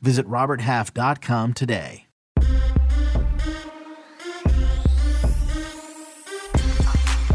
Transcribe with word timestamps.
Visit 0.00 0.26
RobertHalf.com 0.26 1.54
today. 1.54 2.06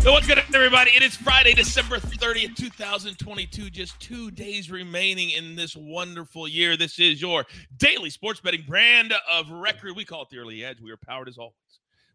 So 0.01 0.11
what's 0.11 0.25
good, 0.25 0.39
everybody? 0.55 0.89
It 0.95 1.03
is 1.03 1.15
Friday, 1.15 1.53
December 1.53 1.97
30th, 1.97 2.55
2022. 2.55 3.69
Just 3.69 3.99
two 3.99 4.31
days 4.31 4.71
remaining 4.71 5.29
in 5.29 5.55
this 5.55 5.75
wonderful 5.75 6.47
year. 6.47 6.75
This 6.75 6.97
is 6.97 7.21
your 7.21 7.45
daily 7.77 8.09
sports 8.09 8.39
betting 8.39 8.63
brand 8.67 9.13
of 9.31 9.51
record. 9.51 9.95
We 9.95 10.03
call 10.03 10.23
it 10.23 10.29
the 10.31 10.39
early 10.39 10.65
edge. 10.65 10.81
We 10.81 10.89
are 10.89 10.97
powered 10.97 11.27
as 11.27 11.37
always 11.37 11.53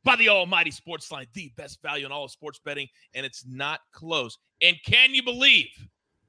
by 0.02 0.16
the 0.16 0.28
almighty 0.30 0.72
SportsLine, 0.72 1.26
the 1.32 1.52
best 1.56 1.80
value 1.80 2.06
in 2.06 2.10
all 2.10 2.24
of 2.24 2.32
sports 2.32 2.60
betting, 2.64 2.88
and 3.14 3.24
it's 3.24 3.44
not 3.46 3.80
close. 3.92 4.36
And 4.60 4.76
can 4.84 5.14
you 5.14 5.22
believe 5.22 5.68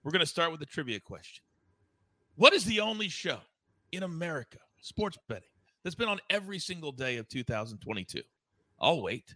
we're 0.03 0.11
going 0.11 0.19
to 0.19 0.27
start 0.27 0.51
with 0.51 0.61
a 0.61 0.65
trivia 0.67 0.99
question? 0.99 1.43
What 2.35 2.53
is 2.53 2.65
the 2.65 2.81
only 2.81 3.09
show 3.09 3.39
in 3.91 4.03
America, 4.03 4.57
sports 4.81 5.17
betting, 5.27 5.49
that's 5.83 5.95
been 5.95 6.09
on 6.09 6.19
every 6.29 6.59
single 6.59 6.91
day 6.91 7.17
of 7.17 7.27
2022? 7.29 8.21
I'll 8.79 9.01
wait. 9.01 9.33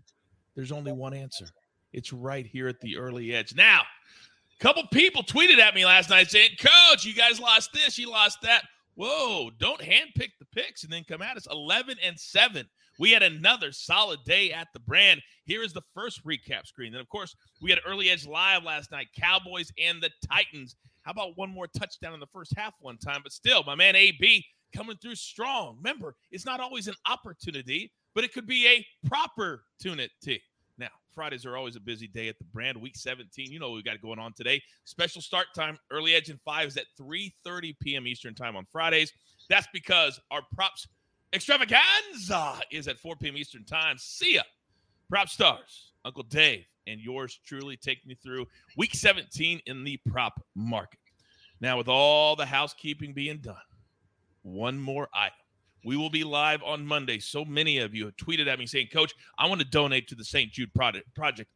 There's 0.55 0.71
only 0.71 0.91
one 0.91 1.13
answer. 1.13 1.45
It's 1.93 2.13
right 2.13 2.45
here 2.45 2.67
at 2.67 2.79
the 2.81 2.97
early 2.97 3.33
edge. 3.33 3.55
Now, 3.55 3.81
a 3.81 4.63
couple 4.63 4.83
people 4.91 5.23
tweeted 5.23 5.59
at 5.59 5.75
me 5.75 5.85
last 5.85 6.09
night 6.09 6.29
saying, 6.29 6.51
Coach, 6.59 7.05
you 7.05 7.13
guys 7.13 7.39
lost 7.39 7.73
this, 7.73 7.97
you 7.97 8.09
lost 8.09 8.41
that. 8.43 8.63
Whoa, 8.95 9.49
don't 9.57 9.81
handpick 9.81 10.31
the 10.39 10.45
picks 10.53 10.83
and 10.83 10.91
then 10.91 11.03
come 11.07 11.21
at 11.21 11.37
us 11.37 11.47
11 11.49 11.97
and 12.03 12.19
7. 12.19 12.65
We 12.99 13.11
had 13.11 13.23
another 13.23 13.71
solid 13.71 14.19
day 14.25 14.51
at 14.51 14.67
the 14.73 14.79
brand. 14.79 15.21
Here 15.45 15.63
is 15.63 15.73
the 15.73 15.81
first 15.93 16.23
recap 16.25 16.67
screen. 16.67 16.91
Then, 16.91 17.01
of 17.01 17.09
course, 17.09 17.35
we 17.61 17.69
had 17.69 17.79
Early 17.85 18.09
Edge 18.09 18.27
Live 18.27 18.63
last 18.63 18.91
night 18.91 19.07
Cowboys 19.17 19.71
and 19.81 20.01
the 20.01 20.11
Titans. 20.29 20.75
How 21.03 21.11
about 21.11 21.37
one 21.37 21.49
more 21.49 21.67
touchdown 21.67 22.13
in 22.13 22.19
the 22.19 22.27
first 22.27 22.53
half 22.55 22.73
one 22.79 22.97
time? 22.97 23.21
But 23.23 23.31
still, 23.31 23.63
my 23.63 23.75
man 23.75 23.95
AB 23.95 24.45
coming 24.75 24.97
through 24.97 25.15
strong. 25.15 25.77
Remember, 25.77 26.15
it's 26.31 26.45
not 26.45 26.59
always 26.59 26.87
an 26.87 26.95
opportunity, 27.09 27.91
but 28.15 28.23
it 28.23 28.33
could 28.33 28.47
be 28.47 28.67
a 28.67 28.85
proper 29.07 29.63
opportunity. 29.79 30.41
Now, 30.77 30.89
Fridays 31.13 31.45
are 31.45 31.57
always 31.57 31.75
a 31.75 31.79
busy 31.79 32.07
day 32.07 32.27
at 32.27 32.37
the 32.37 32.45
brand. 32.45 32.77
Week 32.77 32.95
17, 32.95 33.51
you 33.51 33.59
know 33.59 33.69
what 33.69 33.75
we 33.75 33.83
got 33.83 34.01
going 34.01 34.19
on 34.19 34.33
today. 34.33 34.61
Special 34.85 35.21
start 35.21 35.47
time, 35.55 35.77
early 35.91 36.13
edge 36.13 36.29
and 36.29 36.39
five 36.41 36.67
is 36.67 36.77
at 36.77 36.85
3:30 36.99 37.75
p.m. 37.79 38.07
Eastern 38.07 38.33
time 38.33 38.55
on 38.55 38.65
Fridays. 38.71 39.11
That's 39.49 39.67
because 39.73 40.19
our 40.31 40.41
props 40.55 40.87
extravaganza 41.33 42.59
is 42.71 42.87
at 42.87 42.99
4 42.99 43.15
p.m. 43.17 43.37
Eastern 43.37 43.65
time. 43.65 43.97
See 43.97 44.35
ya, 44.35 44.43
prop 45.09 45.29
stars, 45.29 45.93
Uncle 46.05 46.23
Dave, 46.23 46.65
and 46.87 46.99
yours 46.99 47.39
truly 47.45 47.77
take 47.77 48.05
me 48.05 48.15
through 48.15 48.45
Week 48.77 48.93
17 48.93 49.61
in 49.65 49.83
the 49.83 49.97
prop 50.09 50.43
market. 50.55 50.99
Now, 51.59 51.77
with 51.77 51.87
all 51.87 52.35
the 52.35 52.45
housekeeping 52.45 53.13
being 53.13 53.37
done, 53.37 53.55
one 54.43 54.79
more 54.79 55.07
item. 55.13 55.35
We 55.83 55.97
will 55.97 56.09
be 56.09 56.23
live 56.23 56.61
on 56.63 56.85
Monday. 56.85 57.19
So 57.19 57.43
many 57.43 57.79
of 57.79 57.95
you 57.95 58.05
have 58.05 58.15
tweeted 58.15 58.47
at 58.47 58.59
me 58.59 58.67
saying, 58.67 58.87
Coach, 58.93 59.13
I 59.37 59.47
want 59.47 59.61
to 59.61 59.67
donate 59.67 60.07
to 60.09 60.15
the 60.15 60.23
St. 60.23 60.51
Jude 60.51 60.71
Project. 60.73 61.07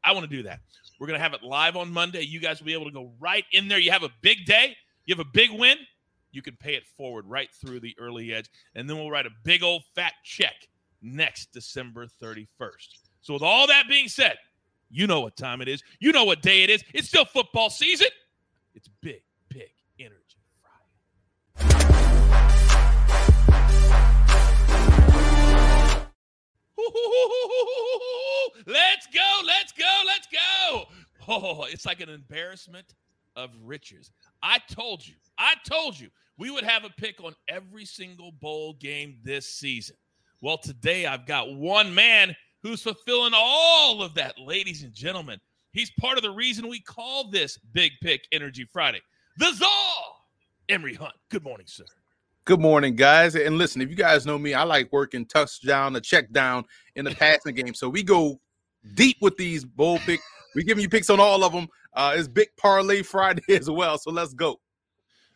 I 0.03 0.14
want 0.14 0.30
to 0.30 0.36
do 0.36 0.44
that. 0.44 0.59
We're 1.00 1.08
going 1.08 1.20
to 1.20 1.23
have 1.23 1.34
it 1.34 1.44
live 1.44 1.76
on 1.76 1.92
Monday. 1.92 2.22
You 2.22 2.40
guys 2.40 2.59
will 2.59 2.66
be 2.66 2.73
able 2.73 2.86
to 2.86 2.92
go 2.92 3.12
right 3.20 3.46
in 3.52 3.68
there. 3.68 3.80
You 3.80 3.92
have 3.92 4.03
a 4.03 4.09
big 4.22 4.46
day, 4.46 4.75
you 5.06 5.16
have 5.16 5.25
a 5.25 5.30
big 5.31 5.52
win. 5.52 5.78
You 6.31 6.42
can 6.42 6.56
pay 6.57 6.75
it 6.75 6.84
forward 6.97 7.25
right 7.28 7.50
through 7.53 7.80
the 7.80 7.96
early 7.97 8.34
edge. 8.34 8.50
And 8.75 8.90
then 8.90 8.97
we'll 8.97 9.12
write 9.12 9.25
a 9.25 9.31
big 9.44 9.63
old 9.63 9.84
fat 9.96 10.13
check 10.24 10.56
next 11.02 11.53
December 11.53 12.07
31st. 12.22 12.47
So, 13.22 13.34
with 13.34 13.42
all 13.42 13.68
that 13.68 13.86
being 13.88 14.09
said, 14.09 14.36
you 14.95 15.07
know 15.07 15.19
what 15.19 15.35
time 15.35 15.61
it 15.61 15.67
is. 15.67 15.83
You 16.00 16.13
know 16.13 16.23
what 16.23 16.41
day 16.41 16.63
it 16.63 16.69
is. 16.69 16.81
It's 16.94 17.09
still 17.09 17.25
football 17.25 17.69
season. 17.69 18.07
It's 18.73 18.88
big, 19.01 19.22
big 19.50 19.69
energy 20.00 20.38
Let's 28.67 29.07
go, 29.13 29.41
let's 29.45 29.73
go, 29.73 30.01
let's 30.06 30.28
go. 30.31 30.85
Oh, 31.27 31.66
it's 31.69 31.85
like 31.85 32.00
an 32.00 32.09
embarrassment 32.09 32.94
of 33.35 33.50
riches. 33.63 34.12
I 34.41 34.59
told 34.72 35.06
you, 35.06 35.16
I 35.38 35.56
told 35.67 36.00
you 36.00 36.09
we 36.38 36.51
would 36.51 36.63
have 36.63 36.85
a 36.85 36.89
pick 36.89 37.22
on 37.22 37.35
every 37.50 37.83
single 37.83 38.31
bowl 38.31 38.73
game 38.79 39.17
this 39.23 39.47
season. 39.47 39.97
Well, 40.41 40.57
today 40.57 41.06
I've 41.06 41.25
got 41.25 41.53
one 41.53 41.94
man 41.94 42.35
who's 42.66 42.81
fulfilling 42.81 43.34
all 43.36 44.02
of 44.02 44.16
that, 44.16 44.40
ladies 44.40 44.81
and 44.81 44.92
gentlemen. 44.92 45.40
He's 45.72 45.92
part 45.92 46.18
of 46.18 46.24
the 46.24 46.31
reason 46.31 46.68
we 46.68 46.80
call 46.80 47.30
this 47.30 47.59
Big 47.74 47.92
Pick 48.02 48.28
Energy 48.31 48.66
Friday. 48.66 49.02
The 49.38 49.53
Zaw, 49.53 50.16
Emory 50.68 50.96
Hunt. 50.96 51.14
Good 51.30 51.44
morning, 51.44 51.68
sir. 51.70 51.86
Good 52.46 52.59
morning, 52.59 52.96
guys. 52.96 53.36
And 53.36 53.59
listen, 53.59 53.84
if 53.84 53.90
you 53.92 53.96
guys 53.96 54.25
know 54.25 54.40
me, 54.40 54.56
I 54.56 54.64
like 54.64 54.92
working 54.92 55.28
touchdown, 55.28 55.96
a 55.96 56.02
check 56.02 56.31
down 56.31 56.66
in 56.96 57.06
the 57.06 57.12
passing 57.12 57.54
game. 57.54 57.75
So 57.75 57.88
we 57.88 58.02
go 58.02 58.40
deep 58.96 59.18
with 59.22 59.38
these 59.38 59.64
bowl 59.64 60.00
picks. 60.00 60.24
We 60.56 60.64
giving 60.64 60.81
you 60.81 60.90
picks 60.90 61.12
on 61.12 61.20
all 61.20 61.44
of 61.44 61.54
them. 61.54 61.68
Uh, 61.94 62.16
it's 62.16 62.28
Big 62.28 62.48
Parlay 62.58 63.04
Friday 63.04 63.44
as 63.56 63.70
well. 63.70 64.00
So 64.00 64.09
let's 64.09 64.34
go. 64.34 64.59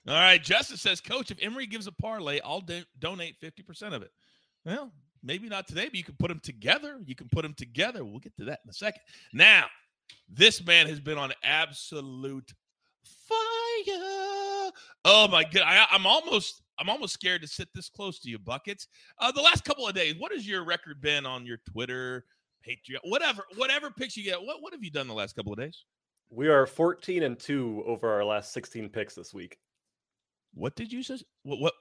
All 0.07 0.15
right. 0.15 0.41
Justice 0.41 0.81
says, 0.81 0.99
Coach, 0.99 1.29
if 1.29 1.37
Emory 1.41 1.67
gives 1.67 1.85
a 1.85 1.91
parlay, 1.91 2.39
I'll 2.43 2.61
do- 2.61 2.85
donate 2.97 3.35
50% 3.39 3.93
of 3.93 4.01
it. 4.01 4.11
Well, 4.65 4.91
maybe 5.23 5.49
not 5.49 5.67
today, 5.67 5.85
but 5.85 5.95
you 5.95 6.03
can 6.03 6.15
put 6.17 6.29
them 6.29 6.39
together. 6.39 6.97
You 7.05 7.15
can 7.15 7.29
put 7.29 7.43
them 7.43 7.53
together. 7.53 8.03
We'll 8.03 8.19
get 8.19 8.35
to 8.37 8.45
that 8.45 8.59
in 8.63 8.69
a 8.69 8.73
second. 8.73 9.01
Now, 9.33 9.65
this 10.27 10.65
man 10.65 10.87
has 10.87 10.99
been 10.99 11.17
on 11.17 11.31
absolute 11.43 12.51
fire. 13.03 14.71
Oh 15.05 15.27
my 15.31 15.43
god, 15.43 15.63
I, 15.65 15.85
I'm 15.91 16.05
almost 16.05 16.61
I'm 16.79 16.89
almost 16.89 17.13
scared 17.13 17.41
to 17.41 17.47
sit 17.47 17.67
this 17.73 17.89
close 17.89 18.19
to 18.19 18.29
you, 18.29 18.39
buckets. 18.39 18.87
Uh, 19.19 19.31
the 19.31 19.41
last 19.41 19.65
couple 19.65 19.87
of 19.87 19.93
days, 19.93 20.15
what 20.17 20.31
has 20.31 20.47
your 20.47 20.63
record 20.63 21.01
been 21.01 21.25
on 21.25 21.45
your 21.45 21.57
Twitter, 21.71 22.25
Patreon, 22.67 22.99
whatever, 23.03 23.43
whatever 23.55 23.91
picks 23.91 24.15
you 24.15 24.23
get? 24.23 24.41
What 24.41 24.61
what 24.61 24.73
have 24.73 24.83
you 24.83 24.91
done 24.91 25.07
the 25.07 25.13
last 25.13 25.35
couple 25.35 25.51
of 25.51 25.59
days? 25.59 25.85
We 26.31 26.47
are 26.47 26.67
14 26.67 27.23
and 27.23 27.39
two 27.39 27.83
over 27.87 28.07
our 28.11 28.23
last 28.23 28.53
16 28.53 28.89
picks 28.89 29.15
this 29.15 29.33
week. 29.33 29.57
What 30.53 30.75
did 30.75 30.91
you 30.91 31.01
say? 31.01 31.17
What? 31.43 31.59
what 31.59 31.73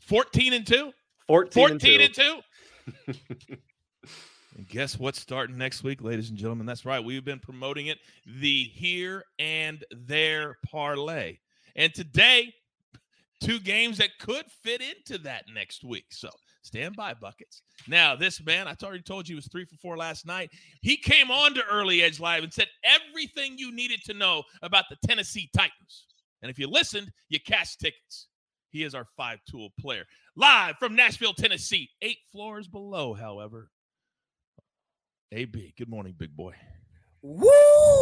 14 0.00 0.52
and 0.52 0.66
two. 0.66 0.92
14, 1.26 1.52
14 1.52 1.72
and 1.72 1.80
two. 1.80 2.04
And 2.04 2.14
two? 2.14 2.40
And 4.56 4.66
guess 4.68 4.98
what's 4.98 5.20
starting 5.20 5.56
next 5.56 5.84
week, 5.84 6.02
ladies 6.02 6.30
and 6.30 6.38
gentlemen? 6.38 6.66
That's 6.66 6.84
right. 6.84 7.02
We've 7.02 7.24
been 7.24 7.38
promoting 7.38 7.88
it 7.88 7.98
the 8.40 8.64
here 8.64 9.24
and 9.38 9.84
there 9.90 10.58
parlay. 10.66 11.38
And 11.76 11.94
today, 11.94 12.52
two 13.40 13.60
games 13.60 13.98
that 13.98 14.18
could 14.18 14.46
fit 14.62 14.80
into 14.82 15.18
that 15.22 15.44
next 15.52 15.84
week. 15.84 16.06
So 16.10 16.30
stand 16.62 16.96
by, 16.96 17.14
buckets. 17.14 17.62
Now, 17.86 18.16
this 18.16 18.44
man, 18.44 18.66
I 18.66 18.74
already 18.82 19.02
told 19.02 19.28
you, 19.28 19.34
he 19.34 19.36
was 19.36 19.48
three 19.48 19.64
for 19.64 19.76
four 19.76 19.96
last 19.96 20.26
night. 20.26 20.50
He 20.82 20.96
came 20.96 21.30
on 21.30 21.54
to 21.54 21.62
Early 21.70 22.02
Edge 22.02 22.18
Live 22.18 22.42
and 22.42 22.52
said 22.52 22.68
everything 22.82 23.58
you 23.58 23.72
needed 23.72 24.00
to 24.06 24.14
know 24.14 24.42
about 24.62 24.86
the 24.90 24.96
Tennessee 25.06 25.50
Titans. 25.54 26.06
And 26.42 26.50
if 26.50 26.58
you 26.58 26.68
listened, 26.68 27.10
you 27.28 27.38
cashed 27.40 27.80
tickets. 27.80 28.27
He 28.70 28.84
is 28.84 28.94
our 28.94 29.06
five 29.16 29.40
tool 29.48 29.70
player. 29.80 30.04
Live 30.36 30.76
from 30.78 30.94
Nashville, 30.94 31.34
Tennessee, 31.34 31.90
eight 32.02 32.18
floors 32.30 32.68
below, 32.68 33.14
however. 33.14 33.70
AB, 35.32 35.74
good 35.76 35.88
morning, 35.88 36.14
big 36.16 36.34
boy. 36.36 36.54
Woo! 37.22 37.48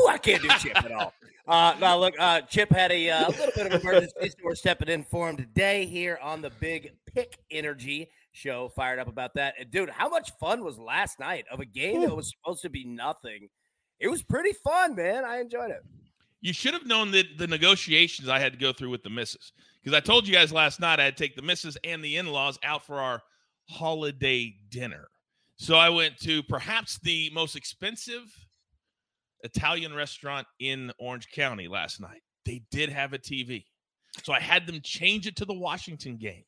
I 0.08 0.18
can't 0.20 0.42
do 0.42 0.48
Chip 0.58 0.76
at 0.76 0.92
all. 0.92 1.12
Uh, 1.48 1.74
now, 1.80 1.96
look, 1.96 2.14
uh, 2.18 2.40
Chip 2.42 2.70
had 2.70 2.90
a, 2.90 3.08
uh, 3.08 3.28
little 3.28 3.52
bit 3.54 3.72
of 3.72 3.80
emergency, 3.80 4.28
so 4.28 4.36
we're 4.42 4.54
stepping 4.54 4.88
in 4.88 5.04
for 5.04 5.30
him 5.30 5.36
today 5.36 5.86
here 5.86 6.18
on 6.20 6.42
the 6.42 6.50
Big 6.60 6.92
Pick 7.06 7.38
Energy 7.50 8.10
Show. 8.32 8.69
Fired 8.69 8.98
up 8.98 9.08
about 9.08 9.34
that. 9.34 9.54
And, 9.58 9.70
dude, 9.70 9.88
how 9.88 10.08
much 10.08 10.32
fun 10.40 10.64
was 10.64 10.78
last 10.78 11.20
night 11.20 11.44
of 11.50 11.60
a 11.60 11.64
game 11.64 12.02
that 12.02 12.14
was 12.14 12.30
supposed 12.30 12.62
to 12.62 12.70
be 12.70 12.84
nothing? 12.84 13.48
It 14.00 14.08
was 14.08 14.22
pretty 14.22 14.52
fun, 14.64 14.94
man. 14.94 15.24
I 15.24 15.38
enjoyed 15.38 15.70
it. 15.70 15.82
You 16.46 16.52
should 16.52 16.75
have 16.75 16.87
known 16.87 17.10
that 17.10 17.38
the 17.38 17.48
negotiations 17.48 18.28
I 18.28 18.38
had 18.38 18.52
to 18.52 18.58
go 18.58 18.72
through 18.72 18.90
with 18.90 19.02
the 19.02 19.10
missus. 19.10 19.50
Because 19.82 19.96
I 19.96 20.00
told 20.00 20.28
you 20.28 20.32
guys 20.32 20.52
last 20.52 20.78
night 20.78 21.00
I 21.00 21.04
had 21.06 21.16
to 21.16 21.22
take 21.25 21.34
the 21.34 21.43
missus 21.43 21.76
and 21.82 22.04
the 22.04 22.19
in 22.19 22.28
laws 22.28 22.56
out 22.62 22.87
for 22.87 23.00
our 23.00 23.20
holiday 23.69 24.54
dinner. 24.70 25.08
So 25.56 25.75
I 25.75 25.88
went 25.88 26.19
to 26.19 26.44
perhaps 26.44 27.00
the 27.02 27.32
most 27.34 27.56
expensive 27.56 28.22
Italian 29.43 29.93
restaurant 29.93 30.46
in 30.60 30.93
Orange 31.00 31.26
County 31.32 31.66
last 31.66 32.00
night. 32.00 32.22
They 32.44 32.62
did 32.70 32.90
have 32.90 33.12
a 33.12 33.19
TV. 33.19 33.64
So 34.22 34.32
I 34.32 34.38
had 34.38 34.69
them 34.69 34.81
change 34.84 35.26
it 35.26 35.34
to 35.38 35.46
the 35.46 35.52
Washington 35.52 36.16
game. 36.16 36.44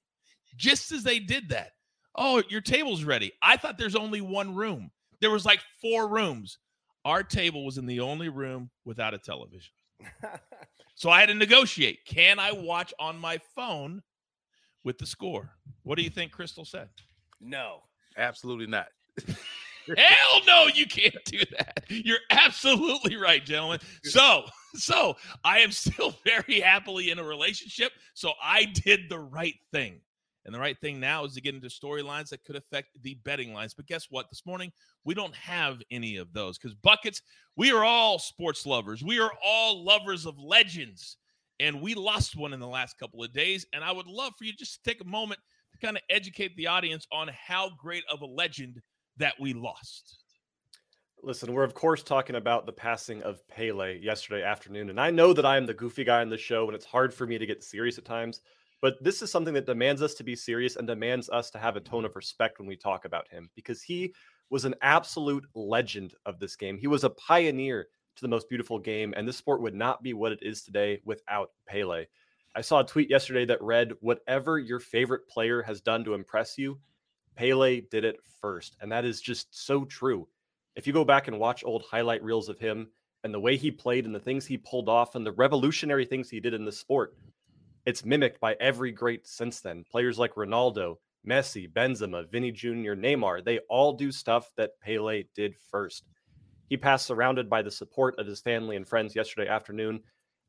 Just 0.56 0.93
as 0.93 1.03
they 1.03 1.19
did 1.19 1.49
that, 1.49 1.73
Oh, 2.15 2.41
your 2.49 2.61
table's 2.61 3.03
ready. 3.03 3.33
I 3.43 3.56
thought 3.56 3.79
there's 3.79 3.97
only 3.97 4.21
one 4.21 4.55
room. 4.55 4.93
There 5.21 5.33
was 5.33 5.45
like 5.45 5.61
four 5.83 6.06
rooms. 6.06 6.59
Our 7.05 7.25
table 7.25 7.65
was 7.65 7.79
in 7.79 7.87
the 7.87 7.99
only 7.99 8.29
room 8.29 8.71
without 8.85 9.12
a 9.12 9.19
television. 9.19 9.73
So 10.95 11.11
I 11.11 11.21
had 11.21 11.27
to 11.29 11.35
negotiate. 11.35 12.05
Can 12.06 12.41
I 12.41 12.50
watch 12.50 12.93
on 12.99 13.19
my 13.19 13.39
phone 13.55 14.03
with 14.83 14.99
the 14.99 15.06
score? 15.06 15.53
What 15.85 15.97
do 15.97 16.03
you 16.03 16.11
think 16.11 16.33
Crystal 16.33 16.65
said? 16.65 16.89
no. 17.41 17.83
Absolutely 18.17 18.67
not. 18.67 18.89
Hell 19.97 20.41
no, 20.47 20.67
you 20.75 20.87
can't 20.87 21.15
do 21.25 21.39
that. 21.56 21.85
You're 21.89 22.19
absolutely 22.31 23.17
right, 23.17 23.45
gentlemen. 23.45 23.79
So, 24.03 24.45
so 24.75 25.17
I 25.45 25.61
am 25.61 25.71
still 25.71 26.17
very 26.25 26.61
happily 26.61 27.11
in 27.11 27.19
a 27.19 27.25
relationship. 27.25 27.93
So 28.15 28.33
I 28.43 28.65
did 28.65 29.03
the 29.09 29.21
right 29.21 29.55
thing. 29.73 30.00
And 30.49 30.55
the 30.55 30.61
right 30.61 30.81
thing 30.81 30.99
now 30.99 31.27
is 31.27 31.35
to 31.35 31.43
get 31.43 31.55
into 31.55 31.67
storylines 31.67 32.31
that 32.31 32.43
could 32.43 32.56
affect 32.56 33.03
the 33.03 33.19
betting 33.23 33.53
lines. 33.53 33.75
But 33.75 33.87
guess 33.87 34.06
what? 34.09 34.31
This 34.31 34.47
morning, 34.47 34.73
we 35.05 35.12
don't 35.12 35.35
have 35.35 35.83
any 35.91 36.17
of 36.17 36.33
those 36.33 36.56
because 36.56 36.75
buckets, 36.75 37.21
we 37.55 37.71
are 37.71 37.85
all 37.85 38.19
sports 38.19 38.65
lovers. 38.65 39.05
We 39.05 39.21
are 39.21 39.31
all 39.45 39.85
lovers 39.85 40.25
of 40.25 40.39
legends. 40.39 41.19
And 41.61 41.83
we 41.83 41.93
lost 41.93 42.35
one 42.35 42.55
in 42.55 42.61
the 42.61 42.67
last 42.67 42.99
couple 42.99 43.23
of 43.23 43.31
days. 43.31 43.67
And 43.75 43.85
I 43.85 43.93
would 43.93 44.06
love 44.06 44.33
for 44.39 44.45
you 44.45 44.55
just 44.55 44.83
to 44.83 44.91
take 44.91 45.03
a 45.03 45.06
moment 45.06 45.39
to 45.73 45.87
kind 45.87 45.99
of 45.99 46.03
educate 46.09 46.56
the 46.56 46.69
audience 46.69 47.06
on 47.12 47.29
how 47.29 47.73
great 47.79 48.05
of 48.11 48.23
a 48.23 48.27
legend 48.27 48.81
that 49.19 49.35
we 49.39 49.53
lost. 49.53 50.25
Listen, 51.23 51.53
we're 51.53 51.62
of 51.62 51.75
course 51.75 52.03
talking 52.03 52.37
about 52.37 52.65
the 52.65 52.73
passing 52.73 53.23
of 53.23 53.47
Pele 53.49 53.99
yesterday 53.99 54.43
afternoon. 54.43 54.89
And 54.89 54.99
I 54.99 55.11
know 55.11 55.35
that 55.35 55.45
I 55.45 55.59
am 55.59 55.67
the 55.67 55.75
goofy 55.75 56.05
guy 56.05 56.23
on 56.23 56.31
the 56.31 56.39
show, 56.39 56.65
and 56.69 56.75
it's 56.75 56.87
hard 56.87 57.12
for 57.12 57.27
me 57.27 57.37
to 57.37 57.45
get 57.45 57.62
serious 57.62 57.99
at 57.99 58.06
times. 58.06 58.41
But 58.81 59.03
this 59.03 59.23
is 59.23 59.33
something 59.33 59.55
that 59.55 59.67
demands 59.67 60.03
us 60.03 60.15
to 60.15 60.25
be 60.25 60.37
serious 60.37 60.77
and 60.77 60.87
demands 60.87 61.29
us 61.31 61.51
to 61.51 61.59
have 61.59 61.77
a 61.77 61.81
tone 61.81 62.05
of 62.05 62.15
respect 62.15 62.59
when 62.59 62.69
we 62.69 62.77
talk 62.77 63.05
about 63.05 63.29
him 63.29 63.51
because 63.57 63.83
he 63.83 64.15
was 64.51 64.65
an 64.65 64.75
absolute 64.83 65.45
legend 65.55 66.15
of 66.27 66.39
this 66.39 66.57
game. 66.57 66.79
He 66.79 66.87
was 66.87 67.05
a 67.05 67.11
pioneer 67.11 67.89
to 68.17 68.23
the 68.23 68.29
most 68.29 68.49
beautiful 68.49 68.79
game, 68.79 69.15
and 69.17 69.27
this 69.27 69.37
sport 69.37 69.61
would 69.63 69.75
not 69.75 70.03
be 70.03 70.13
what 70.13 70.33
it 70.33 70.39
is 70.43 70.63
today 70.63 71.01
without 71.05 71.51
Pele. 71.67 72.07
I 72.55 72.61
saw 72.61 72.81
a 72.81 72.87
tweet 72.87 73.11
yesterday 73.11 73.45
that 73.47 73.63
read, 73.63 73.93
Whatever 74.01 74.59
your 74.59 74.81
favorite 74.81 75.29
player 75.29 75.63
has 75.63 75.81
done 75.81 76.05
to 76.05 76.15
impress 76.15 76.57
you, 76.57 76.79
Pele 77.37 77.83
did 77.83 78.05
it 78.05 78.17
first. 78.41 78.77
And 78.81 78.91
that 78.91 79.05
is 79.05 79.21
just 79.21 79.49
so 79.65 79.85
true. 79.85 80.27
If 80.75 80.87
you 80.87 80.93
go 80.93 81.05
back 81.05 81.29
and 81.29 81.39
watch 81.39 81.65
old 81.65 81.85
highlight 81.89 82.23
reels 82.23 82.49
of 82.49 82.59
him 82.59 82.89
and 83.23 83.35
the 83.35 83.41
way 83.41 83.57
he 83.57 83.71
played 83.71 84.07
and 84.07 84.15
the 84.15 84.21
things 84.21 84.47
he 84.47 84.57
pulled 84.57 84.89
off 84.89 85.15
and 85.15 85.25
the 85.25 85.33
revolutionary 85.33 86.05
things 86.05 86.31
he 86.31 86.41
did 86.41 86.55
in 86.55 86.65
the 86.65 86.73
sport, 86.73 87.17
it's 87.88 88.05
mimicked 88.05 88.38
by 88.38 88.55
every 88.61 88.93
great 88.93 89.26
since 89.26 89.61
then. 89.61 89.82
Players 89.90 90.19
like 90.19 90.35
Ronaldo, 90.35 90.96
Messi, 91.26 91.73
Benzema, 91.73 92.31
Vini 92.31 92.52
Jr., 92.52 92.93
Neymar, 92.93 93.43
they 93.43 93.61
all 93.70 93.94
do 93.94 94.12
stuff 94.12 94.50
that 94.58 94.79
Pele 94.82 95.25
did 95.35 95.56
first. 95.70 96.05
He 96.69 96.76
passed 96.76 97.06
surrounded 97.06 97.49
by 97.49 97.62
the 97.62 97.70
support 97.70 98.19
of 98.19 98.26
his 98.26 98.43
family 98.43 98.76
and 98.76 98.87
friends 98.87 99.17
yesterday 99.17 99.49
afternoon. 99.49 100.00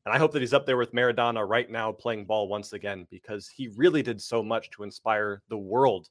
And 0.06 0.14
I 0.14 0.18
hope 0.18 0.34
that 0.34 0.42
he's 0.42 0.54
up 0.54 0.66
there 0.66 0.76
with 0.76 0.92
Maradona 0.92 1.48
right 1.48 1.72
now 1.72 1.94
playing 1.94 2.26
ball 2.26 2.50
once 2.50 2.74
again 2.74 3.08
because 3.10 3.48
he 3.48 3.70
really 3.70 4.04
did 4.04 4.22
so 4.22 4.44
much 4.44 4.70
to 4.72 4.84
inspire 4.84 5.42
the 5.48 5.58
world 5.58 6.10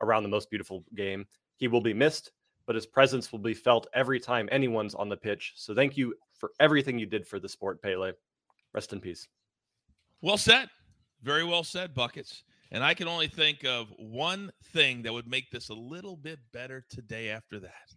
around 0.00 0.22
the 0.22 0.28
most 0.28 0.50
beautiful 0.50 0.84
game. 0.94 1.26
He 1.56 1.66
will 1.66 1.80
be 1.80 1.94
missed, 1.94 2.30
but 2.64 2.76
his 2.76 2.86
presence 2.86 3.32
will 3.32 3.40
be 3.40 3.54
felt 3.54 3.88
every 3.92 4.20
time 4.20 4.48
anyone's 4.52 4.94
on 4.94 5.08
the 5.08 5.16
pitch. 5.16 5.54
So 5.56 5.74
thank 5.74 5.96
you 5.96 6.14
for 6.38 6.52
everything 6.60 6.96
you 6.96 7.06
did 7.06 7.26
for 7.26 7.40
the 7.40 7.48
sport, 7.48 7.82
Pele. 7.82 8.12
Rest 8.72 8.92
in 8.92 9.00
peace. 9.00 9.26
Well 10.22 10.38
said. 10.38 10.68
Very 11.22 11.44
well 11.44 11.64
said, 11.64 11.94
Buckets. 11.94 12.44
And 12.72 12.84
I 12.84 12.94
can 12.94 13.08
only 13.08 13.28
think 13.28 13.64
of 13.64 13.88
one 13.98 14.50
thing 14.72 15.02
that 15.02 15.12
would 15.12 15.26
make 15.26 15.50
this 15.50 15.70
a 15.70 15.74
little 15.74 16.16
bit 16.16 16.38
better 16.52 16.84
today 16.88 17.30
after 17.30 17.58
that. 17.60 17.94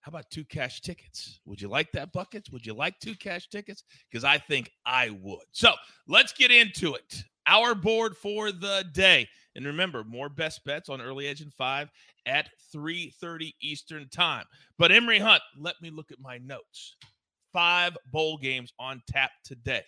How 0.00 0.10
about 0.10 0.30
two 0.30 0.44
cash 0.44 0.82
tickets? 0.82 1.40
Would 1.46 1.60
you 1.60 1.68
like 1.68 1.90
that, 1.92 2.12
Buckets? 2.12 2.50
Would 2.50 2.66
you 2.66 2.74
like 2.74 2.98
two 3.00 3.14
cash 3.14 3.48
tickets? 3.48 3.84
Because 4.10 4.22
I 4.22 4.38
think 4.38 4.70
I 4.84 5.10
would. 5.22 5.46
So 5.52 5.72
let's 6.06 6.32
get 6.32 6.50
into 6.50 6.94
it. 6.94 7.24
Our 7.46 7.74
board 7.74 8.16
for 8.16 8.52
the 8.52 8.84
day. 8.92 9.26
And 9.56 9.64
remember, 9.64 10.04
more 10.04 10.28
best 10.28 10.64
bets 10.64 10.88
on 10.88 11.00
early 11.00 11.26
edge 11.26 11.40
and 11.40 11.52
five 11.54 11.88
at 12.26 12.50
3:30 12.74 13.54
Eastern 13.62 14.08
time. 14.10 14.44
But 14.78 14.92
Emory 14.92 15.18
Hunt, 15.18 15.42
let 15.58 15.80
me 15.80 15.90
look 15.90 16.10
at 16.10 16.20
my 16.20 16.38
notes. 16.38 16.96
Five 17.52 17.96
bowl 18.12 18.36
games 18.36 18.72
on 18.78 19.02
tap 19.08 19.30
today. 19.44 19.84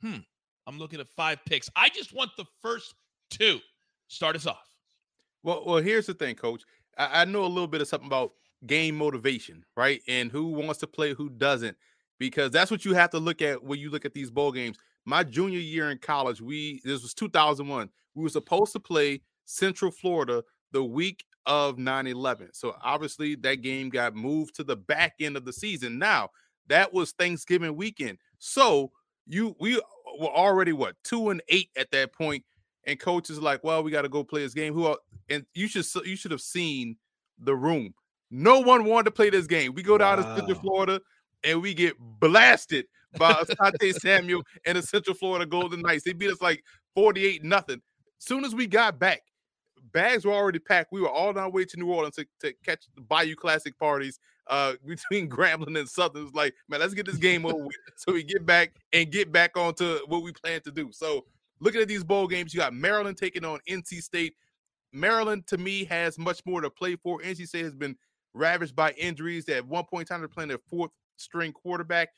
Hmm. 0.00 0.18
I'm 0.66 0.78
looking 0.78 1.00
at 1.00 1.08
five 1.08 1.38
picks. 1.44 1.68
I 1.76 1.88
just 1.88 2.14
want 2.14 2.30
the 2.36 2.44
first 2.60 2.94
two. 3.30 3.58
Start 4.08 4.36
us 4.36 4.46
off. 4.46 4.68
Well, 5.42 5.64
well, 5.66 5.82
here's 5.82 6.06
the 6.06 6.14
thing, 6.14 6.36
Coach. 6.36 6.62
I, 6.96 7.22
I 7.22 7.24
know 7.24 7.44
a 7.44 7.46
little 7.46 7.66
bit 7.66 7.80
of 7.80 7.88
something 7.88 8.06
about 8.06 8.32
game 8.66 8.96
motivation, 8.96 9.64
right? 9.76 10.00
And 10.06 10.30
who 10.30 10.48
wants 10.48 10.78
to 10.80 10.86
play, 10.86 11.14
who 11.14 11.28
doesn't, 11.30 11.76
because 12.18 12.50
that's 12.50 12.70
what 12.70 12.84
you 12.84 12.94
have 12.94 13.10
to 13.10 13.18
look 13.18 13.42
at 13.42 13.62
when 13.62 13.78
you 13.78 13.90
look 13.90 14.04
at 14.04 14.14
these 14.14 14.30
bowl 14.30 14.52
games. 14.52 14.78
My 15.04 15.24
junior 15.24 15.58
year 15.58 15.90
in 15.90 15.98
college, 15.98 16.40
we 16.40 16.80
this 16.84 17.02
was 17.02 17.14
2001. 17.14 17.88
We 18.14 18.22
were 18.22 18.28
supposed 18.28 18.72
to 18.74 18.80
play 18.80 19.20
Central 19.46 19.90
Florida 19.90 20.44
the 20.70 20.84
week 20.84 21.24
of 21.46 21.76
9/11. 21.76 22.50
So 22.52 22.76
obviously 22.82 23.34
that 23.36 23.62
game 23.62 23.88
got 23.88 24.14
moved 24.14 24.54
to 24.56 24.64
the 24.64 24.76
back 24.76 25.14
end 25.20 25.36
of 25.36 25.44
the 25.44 25.52
season. 25.52 25.98
Now 25.98 26.30
that 26.68 26.92
was 26.92 27.12
Thanksgiving 27.12 27.74
weekend. 27.74 28.18
So 28.38 28.92
you 29.26 29.56
we 29.58 29.80
were 30.18 30.28
already 30.28 30.72
what 30.72 30.96
two 31.04 31.30
and 31.30 31.42
eight 31.48 31.70
at 31.76 31.90
that 31.92 32.12
point, 32.12 32.44
and 32.84 32.98
coach 32.98 33.30
is 33.30 33.40
like, 33.40 33.62
well, 33.64 33.82
we 33.82 33.90
got 33.90 34.02
to 34.02 34.08
go 34.08 34.24
play 34.24 34.42
this 34.42 34.54
game. 34.54 34.74
Who 34.74 34.86
are, 34.86 34.98
and 35.28 35.44
you 35.54 35.68
should 35.68 35.86
you 36.06 36.16
should 36.16 36.30
have 36.30 36.40
seen 36.40 36.96
the 37.38 37.54
room. 37.54 37.94
No 38.30 38.60
one 38.60 38.84
wanted 38.84 39.04
to 39.04 39.10
play 39.10 39.30
this 39.30 39.46
game. 39.46 39.74
We 39.74 39.82
go 39.82 39.98
down 39.98 40.18
to 40.18 40.22
Central 40.36 40.58
Florida 40.58 41.00
and 41.44 41.60
we 41.60 41.74
get 41.74 41.96
blasted 41.98 42.86
by 43.18 43.32
Asante 43.32 43.92
Samuel 43.94 44.42
and 44.64 44.78
the 44.78 44.82
Central 44.82 45.14
Florida 45.14 45.44
Golden 45.44 45.82
Knights. 45.82 46.04
They 46.04 46.14
beat 46.14 46.30
us 46.30 46.40
like 46.40 46.64
48 46.94 47.44
nothing. 47.44 47.82
Soon 48.18 48.44
as 48.44 48.54
we 48.54 48.66
got 48.66 48.98
back, 48.98 49.22
bags 49.92 50.24
were 50.24 50.32
already 50.32 50.58
packed. 50.58 50.92
We 50.92 51.00
were 51.00 51.10
all 51.10 51.28
on 51.28 51.38
our 51.38 51.50
way 51.50 51.64
to 51.64 51.76
New 51.76 51.92
Orleans 51.92 52.16
to, 52.16 52.26
to 52.40 52.54
catch 52.64 52.86
the 52.94 53.02
Bayou 53.02 53.34
Classic 53.34 53.78
parties 53.78 54.18
uh 54.48 54.74
between 54.86 55.28
Grambling 55.28 55.78
and 55.78 55.88
Southern. 55.88 56.22
It 56.22 56.24
was 56.24 56.34
like, 56.34 56.54
man, 56.68 56.80
let's 56.80 56.94
get 56.94 57.06
this 57.06 57.16
game 57.16 57.46
over 57.46 57.64
with 57.64 57.76
so 57.96 58.12
we 58.12 58.22
get 58.22 58.44
back 58.44 58.72
and 58.92 59.10
get 59.10 59.32
back 59.32 59.56
onto 59.56 59.98
what 60.06 60.22
we 60.22 60.32
plan 60.32 60.60
to 60.62 60.70
do. 60.70 60.90
So 60.92 61.24
looking 61.60 61.80
at 61.80 61.88
these 61.88 62.04
bowl 62.04 62.26
games, 62.26 62.52
you 62.52 62.60
got 62.60 62.74
Maryland 62.74 63.16
taking 63.16 63.44
on 63.44 63.60
NC 63.68 64.02
State. 64.02 64.34
Maryland 64.92 65.46
to 65.46 65.56
me 65.56 65.84
has 65.84 66.18
much 66.18 66.42
more 66.44 66.60
to 66.60 66.70
play 66.70 66.96
for. 66.96 67.20
NC 67.20 67.48
State 67.48 67.64
has 67.64 67.74
been 67.74 67.96
ravaged 68.34 68.76
by 68.76 68.92
injuries. 68.92 69.48
At 69.48 69.66
one 69.66 69.84
point 69.84 70.02
in 70.02 70.14
time, 70.14 70.20
they're 70.20 70.28
playing 70.28 70.48
their 70.48 70.60
fourth 70.68 70.90
string 71.16 71.52
quarterback. 71.52 72.10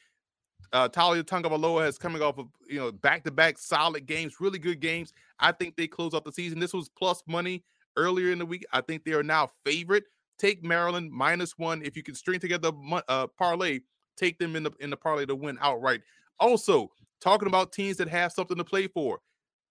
Uh, 0.73 0.89
Taulia 0.89 1.23
Tagovailoa 1.23 1.85
has 1.85 1.99
coming 1.99 2.23
off 2.23 2.39
of 2.39 2.49
you 2.69 2.79
know 2.79 2.91
back-to-back 2.91 3.59
solid 3.59 4.07
games, 4.07 4.41
really 4.41 4.59
good 4.59 4.81
games. 4.81 5.13
I 5.39 5.53
think 5.53 5.77
they 5.77 5.87
close 5.87 6.15
out 6.15 6.25
the 6.25 6.33
season. 6.33 6.59
This 6.59 6.73
was 6.73 6.89
plus 6.89 7.23
money 7.27 7.63
earlier 7.97 8.33
in 8.33 8.39
the 8.39 8.47
week. 8.47 8.65
I 8.73 8.81
think 8.81 9.05
they 9.05 9.13
are 9.13 9.23
now 9.23 9.51
favorite. 9.65 10.05
Take 10.39 10.65
Maryland 10.65 11.11
minus 11.13 11.57
one. 11.59 11.83
If 11.83 11.97
you 11.97 12.03
can 12.03 12.15
string 12.15 12.41
together 12.41 12.71
a 12.91 13.03
uh, 13.09 13.27
parlay, 13.27 13.81
take 14.17 14.39
them 14.39 14.57
in 14.57 14.63
the 14.65 14.73
in 14.81 14.91
the 14.91 14.97
parlay 14.97 15.27
to 15.27 15.35
win 15.35 15.59
outright. 15.61 16.01
Also, 16.41 16.91
talking 17.21 17.49
about 17.49 17.73
teams 17.73 17.97
that 17.99 18.09
have 18.09 18.33
something 18.33 18.57
to 18.57 18.65
play 18.65 18.87
for, 18.87 19.21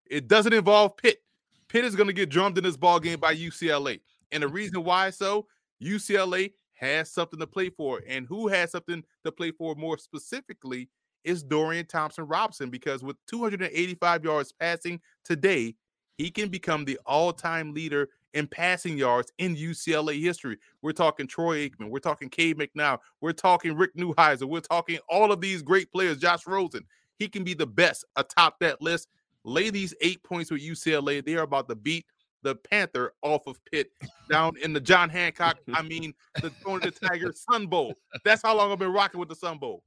it 0.10 0.28
doesn't 0.28 0.54
involve 0.54 0.96
Pitt. 0.98 1.22
Pitt 1.68 1.86
is 1.86 1.96
going 1.96 2.08
to 2.08 2.14
get 2.14 2.30
drummed 2.30 2.58
in 2.58 2.64
this 2.64 2.78
ball 2.78 3.00
game 3.00 3.20
by 3.20 3.36
UCLA, 3.36 4.00
and 4.32 4.44
the 4.44 4.48
reason 4.48 4.84
why 4.84 5.10
so 5.10 5.48
UCLA 5.82 6.54
has 6.76 7.12
something 7.12 7.40
to 7.40 7.48
play 7.48 7.70
for, 7.70 8.02
and 8.08 8.26
who 8.28 8.48
has 8.48 8.72
something 8.72 9.04
to 9.24 9.32
play 9.32 9.52
for 9.52 9.76
more 9.76 9.98
specifically 9.98 10.90
is 11.24 11.44
Dorian 11.44 11.86
Thompson-Robinson 11.86 12.70
because 12.70 13.04
with 13.04 13.16
285 13.28 14.24
yards 14.26 14.52
passing 14.52 15.00
today, 15.24 15.76
he 16.18 16.30
can 16.30 16.50
become 16.50 16.86
the 16.86 17.00
all-time 17.06 17.74
leader 17.74 18.10
in 18.34 18.48
passing 18.48 18.98
yards 18.98 19.32
in 19.38 19.56
UCLA 19.56 20.22
history. 20.22 20.58
We're 20.82 20.92
talking 20.92 21.28
Troy 21.28 21.68
Aikman, 21.70 21.90
we're 21.90 22.00
talking 22.00 22.30
Cade 22.30 22.58
McNown, 22.58 23.00
we're 23.22 23.34
talking 23.34 23.76
Rick 23.76 23.96
Neuheisel, 23.96 24.50
we're 24.50 24.60
talking 24.60 25.00
all 25.10 25.32
of 25.32 25.42
these 25.42 25.62
great 25.62 25.92
players. 25.92 26.18
Josh 26.18 26.46
Rosen, 26.48 26.86
he 27.18 27.28
can 27.28 27.44
be 27.44 27.54
the 27.54 27.68
best 27.68 28.06
atop 28.16 28.60
that 28.60 28.82
list. 28.82 29.08
Lay 29.44 29.70
these 29.70 29.94
eight 30.02 30.24
points 30.24 30.52
with 30.52 30.62
UCLA. 30.62 31.24
They 31.24 31.36
are 31.36 31.44
about 31.44 31.68
to 31.70 31.76
beat 31.76 32.06
the 32.44 32.56
Panther 32.56 33.14
off 33.22 33.48
of 33.48 33.64
Pitt 33.66 33.92
down 34.30 34.56
in 34.62 34.74
the 34.74 34.80
John 34.80 35.10
Hancock. 35.10 35.58
I 35.74 35.82
mean, 35.82 36.14
the 36.42 36.52
Tony 36.64 36.86
the 36.86 36.92
Tiger 36.92 37.34
Sun 37.34 37.68
Bowl. 37.68 37.94
That's 38.24 38.42
how 38.42 38.56
long 38.56 38.72
I've 38.72 38.80
been 38.80 38.94
rocking 38.94 39.20
with 39.20 39.30
the 39.30 39.36
Sun 39.36 39.58
Bowl. 39.58 39.84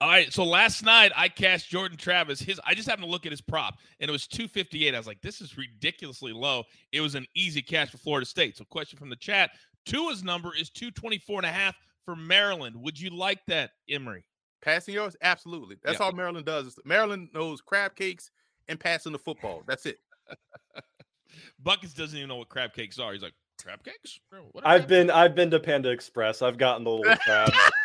All 0.00 0.08
right. 0.08 0.32
So 0.32 0.44
last 0.44 0.82
night 0.84 1.12
I 1.14 1.28
cast 1.28 1.68
Jordan 1.68 1.98
Travis. 1.98 2.40
His 2.40 2.58
I 2.64 2.74
just 2.74 2.88
happened 2.88 3.06
to 3.06 3.10
look 3.10 3.26
at 3.26 3.32
his 3.32 3.40
prop 3.40 3.78
and 4.00 4.08
it 4.08 4.12
was 4.12 4.26
258. 4.26 4.94
I 4.94 4.98
was 4.98 5.06
like, 5.06 5.20
this 5.20 5.40
is 5.40 5.58
ridiculously 5.58 6.32
low. 6.32 6.64
It 6.92 7.00
was 7.00 7.14
an 7.14 7.26
easy 7.34 7.60
cash 7.62 7.90
for 7.90 7.98
Florida 7.98 8.24
State. 8.26 8.56
So 8.56 8.64
question 8.64 8.98
from 8.98 9.10
the 9.10 9.16
chat. 9.16 9.50
Tua's 9.86 10.22
number 10.24 10.52
is 10.58 10.70
224 10.70 11.40
and 11.40 11.46
a 11.46 11.50
half 11.52 11.74
for 12.04 12.16
Maryland. 12.16 12.76
Would 12.76 12.98
you 12.98 13.10
like 13.10 13.40
that, 13.48 13.70
Emory? 13.88 14.24
Passing 14.62 14.94
yards, 14.94 15.16
absolutely. 15.22 15.76
That's 15.82 15.98
Yeah. 15.98 16.06
all 16.06 16.12
Maryland 16.12 16.46
does. 16.46 16.66
is- 16.68 16.78
Maryland 16.84 17.28
knows 17.34 17.60
crab 17.60 17.94
cakes 17.94 18.30
and 18.68 18.78
passing 18.80 19.12
the 19.12 19.18
football. 19.18 19.62
That's 19.66 19.86
it. 19.86 19.98
Buckets 21.62 21.92
doesn't 21.94 22.16
even 22.16 22.28
know 22.28 22.36
what 22.36 22.48
crab 22.48 22.72
cakes 22.72 22.98
are. 22.98 23.12
He's 23.12 23.22
like, 23.22 23.34
crab 23.62 23.82
cakes. 23.84 24.18
What 24.52 24.66
I've 24.66 24.86
been 24.88 25.10
I've 25.10 25.34
been 25.34 25.50
to 25.50 25.60
Panda 25.60 25.90
Express. 25.90 26.40
I've 26.42 26.56
gotten 26.58 26.84
the 26.84 26.90
little 26.90 27.16
crab 27.16 27.52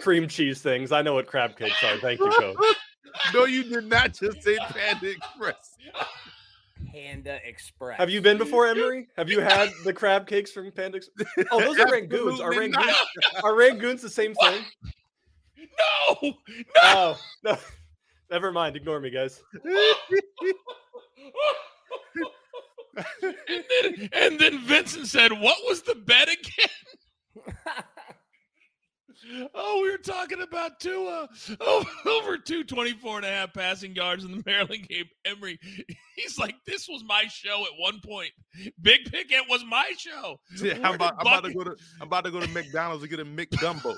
cream 0.00 0.28
cheese 0.28 0.60
things. 0.60 0.92
I 0.92 1.02
know 1.02 1.14
what 1.14 1.26
crab 1.26 1.56
cakes 1.56 1.82
are. 1.82 1.96
Thank 1.98 2.20
you, 2.20 2.30
coach. 2.30 2.56
no, 3.34 3.44
you 3.44 3.64
did 3.64 3.86
not 3.86 4.12
just 4.12 4.42
say 4.42 4.56
Panda 4.68 5.10
Express. 5.10 5.76
Panda 6.92 7.38
Express. 7.44 7.98
Have 7.98 8.10
you 8.10 8.20
been 8.20 8.38
before, 8.38 8.66
Emory? 8.68 9.08
Have 9.16 9.30
you 9.30 9.40
had 9.40 9.70
the 9.84 9.92
crab 9.92 10.26
cakes 10.26 10.50
from 10.52 10.70
Panda 10.72 10.98
Express? 10.98 11.28
Oh, 11.50 11.60
those 11.60 11.78
are 11.78 11.86
rangoons. 11.86 12.40
Are 12.40 12.52
rangoons, 12.52 12.94
are 13.42 13.52
rangoons 13.52 14.00
the 14.00 14.10
same 14.10 14.34
thing? 14.34 14.62
No, 15.56 16.16
no. 16.22 16.32
Oh, 16.82 17.18
no. 17.44 17.58
Never 18.30 18.50
mind. 18.50 18.76
Ignore 18.76 19.00
me, 19.00 19.10
guys. 19.10 19.42
and, 23.22 23.64
then, 23.70 24.08
and 24.12 24.38
then 24.38 24.58
Vincent 24.60 25.06
said, 25.06 25.32
What 25.32 25.58
was 25.68 25.82
the 25.82 25.94
bet 25.94 26.28
again? 26.28 27.84
Oh, 29.54 29.80
we 29.82 29.90
were 29.90 29.98
talking 29.98 30.42
about 30.42 30.80
two 30.80 31.06
uh, 31.06 31.26
over 32.06 32.38
224 32.38 33.18
and 33.18 33.26
a 33.26 33.28
half 33.28 33.52
passing 33.52 33.94
yards 33.94 34.24
in 34.24 34.32
the 34.32 34.42
Maryland 34.46 34.88
game. 34.88 35.06
Emory, 35.24 35.58
he's 36.16 36.38
like, 36.38 36.56
This 36.66 36.88
was 36.88 37.02
my 37.04 37.24
show 37.28 37.64
at 37.64 37.78
one 37.78 38.00
point. 38.00 38.30
Big 38.80 39.10
Picket 39.10 39.42
was 39.48 39.64
my 39.68 39.90
show. 39.96 40.40
Yeah, 40.62 40.78
I'm 40.82 40.94
about, 40.94 41.14
I'm 41.18 41.26
about, 41.26 41.44
to 41.44 41.52
go 41.52 41.64
to 41.64 41.76
I'm 42.00 42.06
about 42.06 42.24
to 42.24 42.30
go 42.30 42.40
to 42.40 42.48
McDonald's 42.48 43.02
to 43.02 43.08
get 43.08 43.20
a 43.20 43.24
McGumbo. 43.24 43.96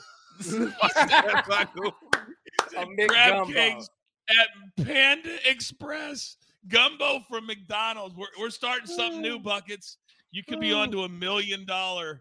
a 2.77 3.07
crab 3.07 3.47
cakes 3.49 3.89
at 4.31 4.85
Panda 4.85 5.37
Express. 5.49 6.37
Gumbo 6.67 7.21
from 7.29 7.47
McDonald's. 7.47 8.15
We're, 8.17 8.27
we're 8.39 8.51
starting 8.51 8.87
something 8.87 9.23
new, 9.23 9.39
buckets. 9.39 9.97
You 10.33 10.43
could 10.43 10.61
be 10.61 10.73
onto 10.73 11.03
a 11.03 11.09
million 11.09 11.65
dollar 11.65 12.21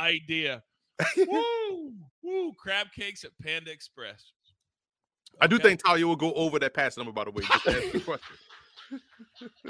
idea. 0.00 0.62
Woo, 1.16 1.92
woo, 2.22 2.52
crab 2.54 2.88
cakes 2.94 3.24
at 3.24 3.30
Panda 3.42 3.70
Express. 3.70 4.32
Okay. 5.34 5.38
I 5.42 5.46
do 5.46 5.58
think 5.58 5.82
Taulia 5.82 6.04
will 6.04 6.16
go 6.16 6.32
over 6.34 6.58
that 6.58 6.74
pass 6.74 6.96
number, 6.96 7.12
by 7.12 7.24
the 7.24 7.30
way. 7.30 7.42
Just 7.44 7.68
ask 7.68 7.92
the 7.92 8.00
question. 8.00 8.36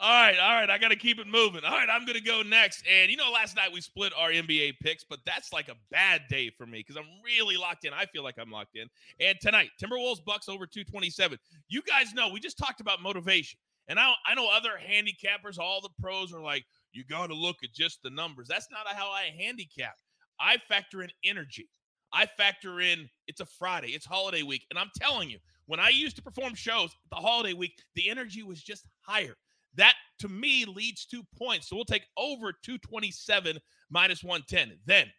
all 0.00 0.22
right, 0.22 0.38
all 0.38 0.54
right. 0.54 0.68
I 0.68 0.78
got 0.78 0.88
to 0.88 0.96
keep 0.96 1.18
it 1.18 1.26
moving. 1.26 1.62
All 1.64 1.70
right, 1.70 1.88
I'm 1.90 2.04
going 2.04 2.18
to 2.18 2.24
go 2.24 2.42
next. 2.42 2.82
And 2.90 3.10
you 3.10 3.16
know, 3.16 3.30
last 3.30 3.56
night 3.56 3.72
we 3.72 3.80
split 3.80 4.12
our 4.16 4.30
NBA 4.30 4.74
picks, 4.82 5.04
but 5.04 5.20
that's 5.24 5.52
like 5.52 5.68
a 5.68 5.76
bad 5.90 6.22
day 6.28 6.50
for 6.50 6.66
me 6.66 6.78
because 6.78 6.96
I'm 6.96 7.06
really 7.24 7.56
locked 7.56 7.84
in. 7.84 7.92
I 7.92 8.06
feel 8.06 8.24
like 8.24 8.36
I'm 8.38 8.50
locked 8.50 8.76
in. 8.76 8.88
And 9.20 9.38
tonight, 9.40 9.70
Timberwolves 9.80 10.24
Bucks 10.24 10.48
over 10.48 10.66
227. 10.66 11.38
You 11.68 11.82
guys 11.82 12.12
know 12.12 12.28
we 12.28 12.40
just 12.40 12.58
talked 12.58 12.80
about 12.80 13.00
motivation, 13.02 13.58
and 13.88 13.98
I 13.98 14.12
I 14.26 14.34
know 14.34 14.48
other 14.50 14.72
handicappers, 14.84 15.58
all 15.58 15.80
the 15.80 15.90
pros 16.00 16.32
are 16.32 16.42
like, 16.42 16.64
you 16.96 17.04
got 17.04 17.28
to 17.28 17.34
look 17.34 17.56
at 17.62 17.72
just 17.72 18.02
the 18.02 18.10
numbers. 18.10 18.48
That's 18.48 18.68
not 18.70 18.92
how 18.94 19.10
I 19.10 19.34
handicap. 19.38 19.96
I 20.40 20.56
factor 20.68 21.02
in 21.02 21.10
energy. 21.24 21.68
I 22.12 22.26
factor 22.26 22.80
in 22.80 23.08
it's 23.26 23.40
a 23.40 23.46
Friday, 23.46 23.88
it's 23.88 24.06
holiday 24.06 24.42
week, 24.42 24.64
and 24.70 24.78
I'm 24.78 24.90
telling 24.96 25.28
you, 25.28 25.38
when 25.66 25.80
I 25.80 25.88
used 25.88 26.16
to 26.16 26.22
perform 26.22 26.54
shows 26.54 26.90
the 27.10 27.16
holiday 27.16 27.52
week, 27.52 27.72
the 27.94 28.08
energy 28.08 28.42
was 28.42 28.62
just 28.62 28.86
higher. 29.00 29.36
That 29.74 29.94
to 30.20 30.28
me 30.28 30.64
leads 30.64 31.04
to 31.06 31.22
points. 31.36 31.68
So 31.68 31.76
we'll 31.76 31.84
take 31.84 32.06
over 32.16 32.52
227 32.52 33.58
minus 33.90 34.24
110. 34.24 34.78
Then 34.86 35.10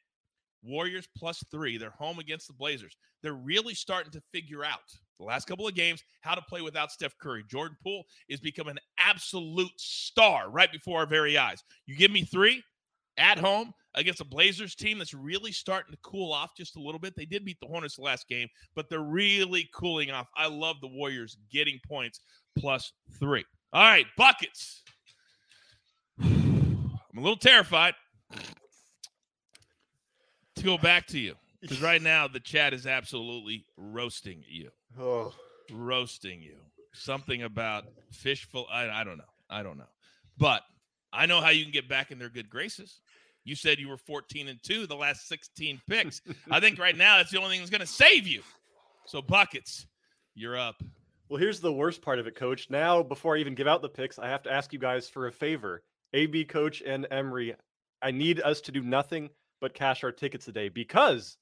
Warriors 0.63 1.07
plus 1.17 1.43
three. 1.51 1.77
They're 1.77 1.91
home 1.91 2.19
against 2.19 2.47
the 2.47 2.53
Blazers. 2.53 2.97
They're 3.21 3.33
really 3.33 3.73
starting 3.73 4.11
to 4.13 4.21
figure 4.33 4.63
out 4.65 4.79
the 5.19 5.25
last 5.25 5.47
couple 5.47 5.67
of 5.67 5.75
games 5.75 6.03
how 6.21 6.35
to 6.35 6.41
play 6.41 6.61
without 6.61 6.91
Steph 6.91 7.17
Curry. 7.17 7.43
Jordan 7.49 7.77
Poole 7.83 8.03
is 8.29 8.39
becoming 8.39 8.75
an 8.75 8.83
absolute 8.99 9.71
star 9.77 10.49
right 10.49 10.71
before 10.71 10.99
our 10.99 11.05
very 11.05 11.37
eyes. 11.37 11.63
You 11.85 11.95
give 11.95 12.11
me 12.11 12.23
three 12.23 12.63
at 13.17 13.39
home 13.39 13.73
against 13.95 14.21
a 14.21 14.25
Blazers 14.25 14.75
team 14.75 14.99
that's 14.99 15.13
really 15.13 15.51
starting 15.51 15.91
to 15.91 15.97
cool 16.03 16.31
off 16.31 16.51
just 16.55 16.75
a 16.75 16.81
little 16.81 16.99
bit. 16.99 17.15
They 17.15 17.25
did 17.25 17.43
beat 17.43 17.57
the 17.59 17.67
Hornets 17.67 17.97
last 17.97 18.27
game, 18.27 18.47
but 18.75 18.89
they're 18.89 18.99
really 18.99 19.69
cooling 19.73 20.11
off. 20.11 20.27
I 20.35 20.47
love 20.47 20.77
the 20.81 20.87
Warriors 20.87 21.37
getting 21.51 21.79
points 21.87 22.21
plus 22.57 22.93
three. 23.19 23.45
All 23.73 23.81
right, 23.81 24.05
buckets. 24.15 24.83
I'm 26.21 26.99
a 27.17 27.21
little 27.21 27.37
terrified 27.37 27.95
to 30.55 30.63
go 30.63 30.77
back 30.77 31.07
to 31.07 31.19
you 31.19 31.35
because 31.61 31.81
right 31.81 32.01
now 32.01 32.27
the 32.27 32.39
chat 32.39 32.73
is 32.73 32.85
absolutely 32.85 33.65
roasting 33.77 34.43
you. 34.47 34.69
Oh, 34.99 35.33
roasting 35.71 36.41
you. 36.41 36.55
Something 36.93 37.43
about 37.43 37.85
fishful. 38.11 38.65
I, 38.71 38.89
I 38.89 39.03
don't 39.03 39.17
know. 39.17 39.23
I 39.49 39.63
don't 39.63 39.77
know. 39.77 39.87
But 40.37 40.63
I 41.13 41.25
know 41.25 41.41
how 41.41 41.49
you 41.49 41.63
can 41.63 41.71
get 41.71 41.87
back 41.89 42.11
in 42.11 42.19
their 42.19 42.29
good 42.29 42.49
graces. 42.49 43.01
You 43.43 43.55
said 43.55 43.79
you 43.79 43.89
were 43.89 43.97
14 43.97 44.47
and 44.47 44.61
2 44.61 44.87
the 44.87 44.95
last 44.95 45.27
16 45.27 45.81
picks. 45.87 46.21
I 46.51 46.59
think 46.59 46.79
right 46.79 46.97
now 46.97 47.17
that's 47.17 47.31
the 47.31 47.37
only 47.37 47.51
thing 47.51 47.59
that's 47.59 47.69
going 47.69 47.81
to 47.81 47.87
save 47.87 48.27
you. 48.27 48.41
So, 49.05 49.21
buckets, 49.21 49.85
you're 50.35 50.57
up. 50.57 50.83
Well, 51.29 51.39
here's 51.39 51.59
the 51.59 51.71
worst 51.71 52.01
part 52.01 52.19
of 52.19 52.27
it, 52.27 52.35
coach. 52.35 52.69
Now, 52.69 53.03
before 53.03 53.35
I 53.35 53.39
even 53.39 53.55
give 53.55 53.67
out 53.67 53.81
the 53.81 53.89
picks, 53.89 54.19
I 54.19 54.27
have 54.27 54.43
to 54.43 54.51
ask 54.51 54.73
you 54.73 54.79
guys 54.79 55.09
for 55.09 55.27
a 55.27 55.31
favor. 55.31 55.83
AB 56.13 56.45
coach 56.45 56.81
and 56.85 57.07
Emory, 57.11 57.55
I 58.01 58.11
need 58.11 58.41
us 58.41 58.61
to 58.61 58.71
do 58.71 58.81
nothing 58.81 59.29
but 59.59 59.73
cash 59.73 60.03
our 60.03 60.11
tickets 60.11 60.45
today 60.45 60.69
because 60.69 61.37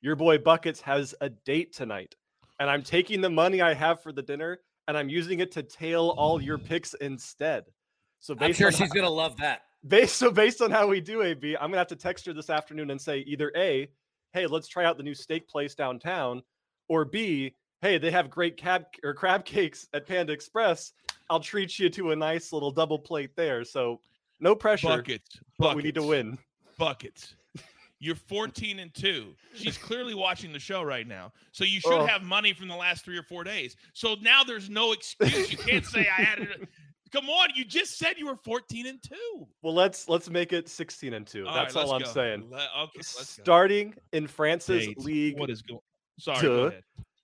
your 0.00 0.16
boy 0.16 0.38
Buckets 0.38 0.80
has 0.80 1.14
a 1.20 1.28
date 1.28 1.74
tonight. 1.74 2.16
And 2.60 2.70
I'm 2.70 2.82
taking 2.82 3.20
the 3.20 3.30
money 3.30 3.60
I 3.62 3.74
have 3.74 4.02
for 4.02 4.12
the 4.12 4.22
dinner 4.22 4.60
and 4.86 4.96
I'm 4.96 5.08
using 5.08 5.40
it 5.40 5.50
to 5.52 5.62
tail 5.62 6.14
all 6.16 6.40
your 6.40 6.58
picks 6.58 6.94
instead. 6.94 7.64
So 8.20 8.36
I'm 8.38 8.52
sure 8.52 8.70
she's 8.70 8.88
how, 8.88 8.94
gonna 8.94 9.10
love 9.10 9.36
that. 9.38 9.62
Based 9.88 10.16
so 10.16 10.30
based 10.30 10.60
on 10.60 10.70
how 10.70 10.86
we 10.86 11.00
do 11.00 11.22
AB, 11.22 11.56
I'm 11.56 11.70
gonna 11.70 11.78
have 11.78 11.86
to 11.88 11.96
text 11.96 12.26
her 12.26 12.32
this 12.34 12.50
afternoon 12.50 12.90
and 12.90 13.00
say 13.00 13.20
either 13.20 13.50
A, 13.56 13.88
hey, 14.34 14.46
let's 14.46 14.68
try 14.68 14.84
out 14.84 14.98
the 14.98 15.02
new 15.02 15.14
steak 15.14 15.48
place 15.48 15.74
downtown, 15.74 16.42
or 16.88 17.04
B, 17.04 17.54
hey, 17.80 17.96
they 17.96 18.10
have 18.10 18.28
great 18.28 18.56
cab 18.56 18.84
or 19.02 19.14
crab 19.14 19.44
cakes 19.44 19.88
at 19.94 20.06
Panda 20.06 20.32
Express. 20.32 20.92
I'll 21.30 21.40
treat 21.40 21.78
you 21.78 21.88
to 21.90 22.10
a 22.10 22.16
nice 22.16 22.52
little 22.52 22.70
double 22.70 22.98
plate 22.98 23.34
there. 23.36 23.64
So 23.64 24.00
no 24.38 24.54
pressure. 24.54 24.88
Buckets. 24.88 25.38
But 25.58 25.64
buckets, 25.64 25.76
we 25.76 25.82
need 25.82 25.94
to 25.94 26.02
win. 26.02 26.38
Buckets. 26.76 27.34
You're 28.00 28.16
14 28.16 28.78
and 28.78 28.92
2. 28.94 29.34
She's 29.54 29.76
clearly 29.76 30.14
watching 30.14 30.52
the 30.52 30.58
show 30.58 30.82
right 30.82 31.06
now. 31.06 31.32
So 31.52 31.64
you 31.64 31.80
should 31.80 31.92
oh. 31.92 32.06
have 32.06 32.22
money 32.22 32.54
from 32.54 32.68
the 32.68 32.76
last 32.76 33.04
3 33.04 33.16
or 33.16 33.22
4 33.22 33.44
days. 33.44 33.76
So 33.92 34.16
now 34.22 34.42
there's 34.42 34.70
no 34.70 34.92
excuse. 34.92 35.52
You 35.52 35.58
can't 35.58 35.84
say 35.84 36.08
I 36.08 36.22
had 36.22 36.38
it 36.38 36.68
Come 37.12 37.28
on, 37.28 37.48
you 37.54 37.64
just 37.64 37.98
said 37.98 38.18
you 38.18 38.26
were 38.26 38.36
14 38.36 38.86
and 38.86 39.02
2. 39.02 39.14
Well, 39.62 39.74
let's 39.74 40.08
let's 40.08 40.30
make 40.30 40.52
it 40.52 40.68
16 40.68 41.12
and 41.12 41.26
2. 41.26 41.46
All 41.46 41.54
That's 41.54 41.74
right, 41.74 41.84
all 41.84 41.92
I'm 41.94 42.02
go. 42.02 42.08
saying. 42.08 42.46
Let, 42.50 42.68
okay, 42.78 43.00
Starting 43.02 43.94
in 44.12 44.26
France's 44.26 44.88
league. 44.96 45.38
What 45.38 45.50
is 45.50 45.62
going? 45.62 45.80
Sorry, 46.18 46.40
go 46.40 46.72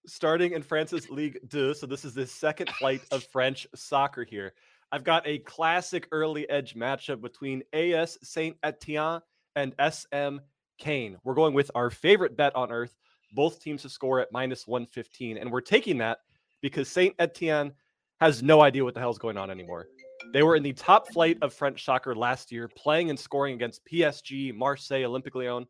Starting 0.06 0.52
in 0.52 0.62
France's 0.62 1.10
League 1.10 1.38
2. 1.50 1.74
So 1.74 1.86
this 1.86 2.04
is 2.04 2.14
the 2.14 2.26
second 2.26 2.70
flight 2.70 3.02
of 3.10 3.24
French 3.32 3.66
soccer 3.74 4.24
here. 4.24 4.54
I've 4.92 5.04
got 5.04 5.26
a 5.26 5.38
classic 5.40 6.08
early 6.12 6.48
edge 6.48 6.74
matchup 6.74 7.20
between 7.20 7.62
AS 7.72 8.18
Saint 8.22 8.56
Etienne 8.62 9.20
and 9.56 9.74
SM 9.78 10.38
Caen. 10.78 11.16
We're 11.24 11.34
going 11.34 11.54
with 11.54 11.70
our 11.74 11.90
favorite 11.90 12.36
bet 12.36 12.54
on 12.54 12.70
earth, 12.70 12.96
both 13.32 13.60
teams 13.60 13.82
to 13.82 13.88
score 13.88 14.20
at 14.20 14.32
minus 14.32 14.66
115. 14.66 15.38
And 15.38 15.50
we're 15.50 15.60
taking 15.60 15.98
that 15.98 16.18
because 16.60 16.88
Saint 16.88 17.14
Etienne 17.18 17.72
has 18.20 18.42
no 18.42 18.62
idea 18.62 18.84
what 18.84 18.94
the 18.94 19.00
hell's 19.00 19.18
going 19.18 19.36
on 19.36 19.50
anymore. 19.50 19.88
They 20.32 20.42
were 20.42 20.56
in 20.56 20.62
the 20.62 20.72
top 20.72 21.12
flight 21.12 21.38
of 21.42 21.52
French 21.52 21.84
soccer 21.84 22.14
last 22.14 22.50
year, 22.50 22.68
playing 22.68 23.10
and 23.10 23.18
scoring 23.18 23.54
against 23.54 23.84
PSG, 23.84 24.54
Marseille, 24.54 25.02
Olympique 25.02 25.34
Lyon, 25.34 25.66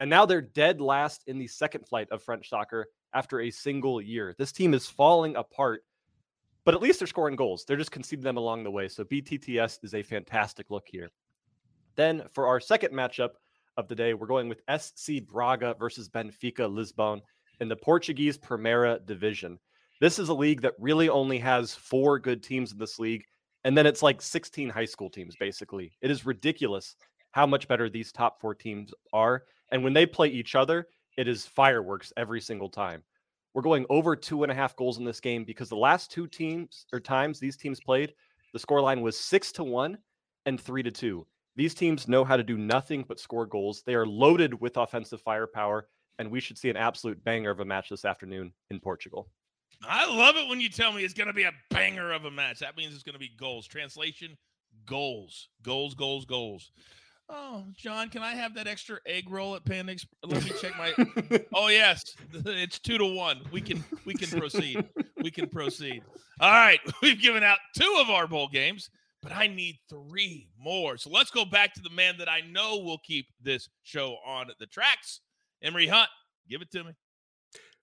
and 0.00 0.08
now 0.08 0.24
they're 0.24 0.40
dead 0.40 0.80
last 0.80 1.24
in 1.26 1.38
the 1.38 1.46
second 1.46 1.86
flight 1.86 2.08
of 2.10 2.22
French 2.22 2.48
soccer 2.48 2.86
after 3.14 3.40
a 3.40 3.50
single 3.50 4.00
year. 4.00 4.34
This 4.38 4.52
team 4.52 4.74
is 4.74 4.86
falling 4.86 5.36
apart, 5.36 5.82
but 6.64 6.74
at 6.74 6.80
least 6.80 7.00
they're 7.00 7.08
scoring 7.08 7.36
goals. 7.36 7.64
They're 7.64 7.76
just 7.76 7.90
conceding 7.90 8.22
them 8.24 8.36
along 8.36 8.62
the 8.62 8.70
way. 8.70 8.88
So 8.88 9.04
BTTS 9.04 9.78
is 9.82 9.94
a 9.94 10.02
fantastic 10.02 10.70
look 10.70 10.86
here. 10.86 11.10
Then 11.96 12.22
for 12.32 12.46
our 12.46 12.60
second 12.60 12.92
matchup 12.92 13.30
of 13.78 13.86
the 13.86 13.94
day, 13.94 14.12
we're 14.12 14.26
going 14.26 14.48
with 14.48 14.60
SC 14.76 15.24
Braga 15.24 15.74
versus 15.78 16.08
Benfica 16.08 16.70
Lisbon 16.70 17.22
in 17.60 17.68
the 17.68 17.76
Portuguese 17.76 18.36
Primeira 18.36 18.98
Division. 19.06 19.56
This 20.00 20.18
is 20.18 20.28
a 20.28 20.34
league 20.34 20.60
that 20.62 20.74
really 20.80 21.08
only 21.08 21.38
has 21.38 21.74
four 21.74 22.18
good 22.18 22.42
teams 22.42 22.72
in 22.72 22.78
this 22.78 22.98
league. 22.98 23.22
And 23.62 23.78
then 23.78 23.86
it's 23.86 24.02
like 24.02 24.20
16 24.20 24.68
high 24.68 24.84
school 24.84 25.08
teams, 25.08 25.36
basically. 25.38 25.92
It 26.02 26.10
is 26.10 26.26
ridiculous 26.26 26.96
how 27.30 27.46
much 27.46 27.68
better 27.68 27.88
these 27.88 28.10
top 28.10 28.40
four 28.40 28.52
teams 28.52 28.92
are. 29.12 29.44
And 29.70 29.84
when 29.84 29.92
they 29.92 30.06
play 30.06 30.28
each 30.28 30.56
other, 30.56 30.88
it 31.16 31.28
is 31.28 31.46
fireworks 31.46 32.12
every 32.16 32.40
single 32.40 32.68
time. 32.68 33.02
We're 33.54 33.62
going 33.62 33.86
over 33.90 34.16
two 34.16 34.42
and 34.42 34.50
a 34.50 34.56
half 34.56 34.74
goals 34.74 34.98
in 34.98 35.04
this 35.04 35.20
game 35.20 35.44
because 35.44 35.68
the 35.68 35.76
last 35.76 36.10
two 36.10 36.26
teams 36.26 36.86
or 36.92 36.98
times 36.98 37.38
these 37.38 37.56
teams 37.56 37.80
played, 37.80 38.12
the 38.52 38.58
scoreline 38.58 39.02
was 39.02 39.18
six 39.18 39.52
to 39.52 39.64
one 39.64 39.98
and 40.46 40.60
three 40.60 40.82
to 40.82 40.90
two. 40.90 41.26
These 41.58 41.74
teams 41.74 42.06
know 42.06 42.24
how 42.24 42.36
to 42.36 42.44
do 42.44 42.56
nothing 42.56 43.04
but 43.06 43.18
score 43.18 43.44
goals. 43.44 43.82
They 43.84 43.96
are 43.96 44.06
loaded 44.06 44.60
with 44.60 44.76
offensive 44.76 45.20
firepower, 45.20 45.88
and 46.20 46.30
we 46.30 46.38
should 46.38 46.56
see 46.56 46.70
an 46.70 46.76
absolute 46.76 47.22
banger 47.24 47.50
of 47.50 47.58
a 47.58 47.64
match 47.64 47.88
this 47.88 48.04
afternoon 48.04 48.52
in 48.70 48.78
Portugal. 48.78 49.28
I 49.82 50.06
love 50.06 50.36
it 50.36 50.48
when 50.48 50.60
you 50.60 50.68
tell 50.68 50.92
me 50.92 51.02
it's 51.02 51.14
going 51.14 51.26
to 51.26 51.32
be 51.32 51.42
a 51.42 51.52
banger 51.70 52.12
of 52.12 52.26
a 52.26 52.30
match. 52.30 52.60
That 52.60 52.76
means 52.76 52.94
it's 52.94 53.02
going 53.02 53.14
to 53.14 53.18
be 53.18 53.32
goals. 53.36 53.66
Translation 53.66 54.38
goals, 54.86 55.48
goals, 55.64 55.94
goals, 55.94 56.24
goals. 56.24 56.70
Oh, 57.28 57.64
John, 57.76 58.08
can 58.08 58.22
I 58.22 58.36
have 58.36 58.54
that 58.54 58.68
extra 58.68 58.98
egg 59.04 59.28
roll 59.28 59.56
at 59.56 59.64
Panda 59.64 59.92
Express? 59.92 60.14
Let 60.24 60.44
me 60.44 60.52
check 60.60 60.78
my. 60.78 61.40
oh 61.54 61.68
yes, 61.68 62.14
it's 62.32 62.78
two 62.78 62.98
to 62.98 63.04
one. 63.04 63.40
We 63.50 63.60
can 63.60 63.84
we 64.04 64.14
can 64.14 64.38
proceed. 64.38 64.88
We 65.16 65.32
can 65.32 65.48
proceed. 65.48 66.04
All 66.38 66.52
right, 66.52 66.78
we've 67.02 67.20
given 67.20 67.42
out 67.42 67.58
two 67.76 67.98
of 68.00 68.10
our 68.10 68.28
bowl 68.28 68.46
games, 68.46 68.90
but 69.22 69.32
I 69.32 69.46
need 69.46 69.78
three 69.88 70.48
more. 70.58 70.96
So 70.96 71.10
let's 71.10 71.30
go 71.30 71.44
back 71.44 71.74
to 71.74 71.80
the 71.82 71.90
man 71.90 72.16
that 72.18 72.28
I 72.28 72.40
know 72.40 72.78
will 72.78 73.00
keep 73.04 73.26
this 73.40 73.68
show 73.82 74.16
on 74.26 74.48
the 74.58 74.66
tracks, 74.66 75.20
Emory 75.62 75.86
Hunt. 75.86 76.08
Give 76.48 76.62
it 76.62 76.70
to 76.72 76.84
me. 76.84 76.92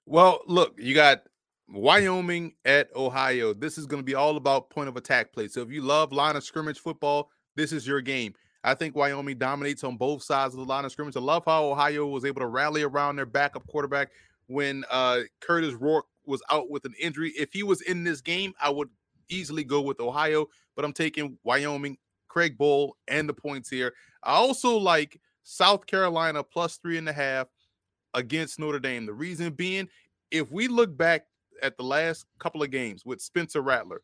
Well, 0.05 0.39
look, 0.47 0.75
you 0.77 0.93
got 0.93 1.23
Wyoming 1.67 2.53
at 2.63 2.95
Ohio. 2.95 3.53
This 3.53 3.77
is 3.77 3.85
going 3.85 4.01
to 4.01 4.05
be 4.05 4.15
all 4.15 4.37
about 4.37 4.69
point 4.69 4.89
of 4.89 4.97
attack 4.97 5.33
play. 5.33 5.47
So 5.47 5.61
if 5.61 5.71
you 5.71 5.81
love 5.81 6.11
line 6.11 6.35
of 6.35 6.43
scrimmage 6.43 6.79
football, 6.79 7.29
this 7.55 7.71
is 7.71 7.87
your 7.87 8.01
game. 8.01 8.33
I 8.63 8.73
think 8.73 8.95
Wyoming 8.95 9.37
dominates 9.37 9.83
on 9.83 9.97
both 9.97 10.23
sides 10.23 10.53
of 10.55 10.59
the 10.59 10.65
line 10.65 10.85
of 10.85 10.91
scrimmage. 10.91 11.15
I 11.15 11.19
love 11.19 11.43
how 11.45 11.65
Ohio 11.65 12.07
was 12.07 12.25
able 12.25 12.41
to 12.41 12.47
rally 12.47 12.81
around 12.81 13.15
their 13.15 13.25
backup 13.25 13.67
quarterback 13.67 14.09
when 14.47 14.83
uh, 14.89 15.19
Kurtis 15.41 15.79
Rourke 15.79 16.07
was 16.25 16.41
out 16.51 16.69
with 16.69 16.85
an 16.85 16.93
injury. 16.99 17.31
If 17.37 17.53
he 17.53 17.61
was 17.61 17.81
in 17.81 18.03
this 18.03 18.21
game, 18.21 18.53
I 18.59 18.69
would 18.71 18.89
easily 19.29 19.63
go 19.63 19.81
with 19.81 19.99
Ohio, 19.99 20.47
but 20.75 20.85
I'm 20.85 20.93
taking 20.93 21.37
Wyoming, 21.43 21.97
Craig 22.27 22.57
Bohl, 22.57 22.91
and 23.07 23.27
the 23.27 23.33
points 23.33 23.69
here. 23.69 23.93
I 24.23 24.33
also 24.33 24.77
like 24.77 25.19
South 25.43 25.85
Carolina 25.85 26.43
plus 26.43 26.77
three 26.77 26.97
and 26.97 27.07
a 27.07 27.13
half 27.13 27.47
against 28.13 28.59
Notre 28.59 28.79
Dame. 28.79 29.05
The 29.05 29.13
reason 29.13 29.53
being, 29.53 29.87
if 30.31 30.51
we 30.51 30.67
look 30.67 30.95
back 30.95 31.27
at 31.61 31.77
the 31.77 31.83
last 31.83 32.25
couple 32.39 32.63
of 32.63 32.71
games 32.71 33.05
with 33.05 33.21
Spencer 33.21 33.61
Rattler, 33.61 34.01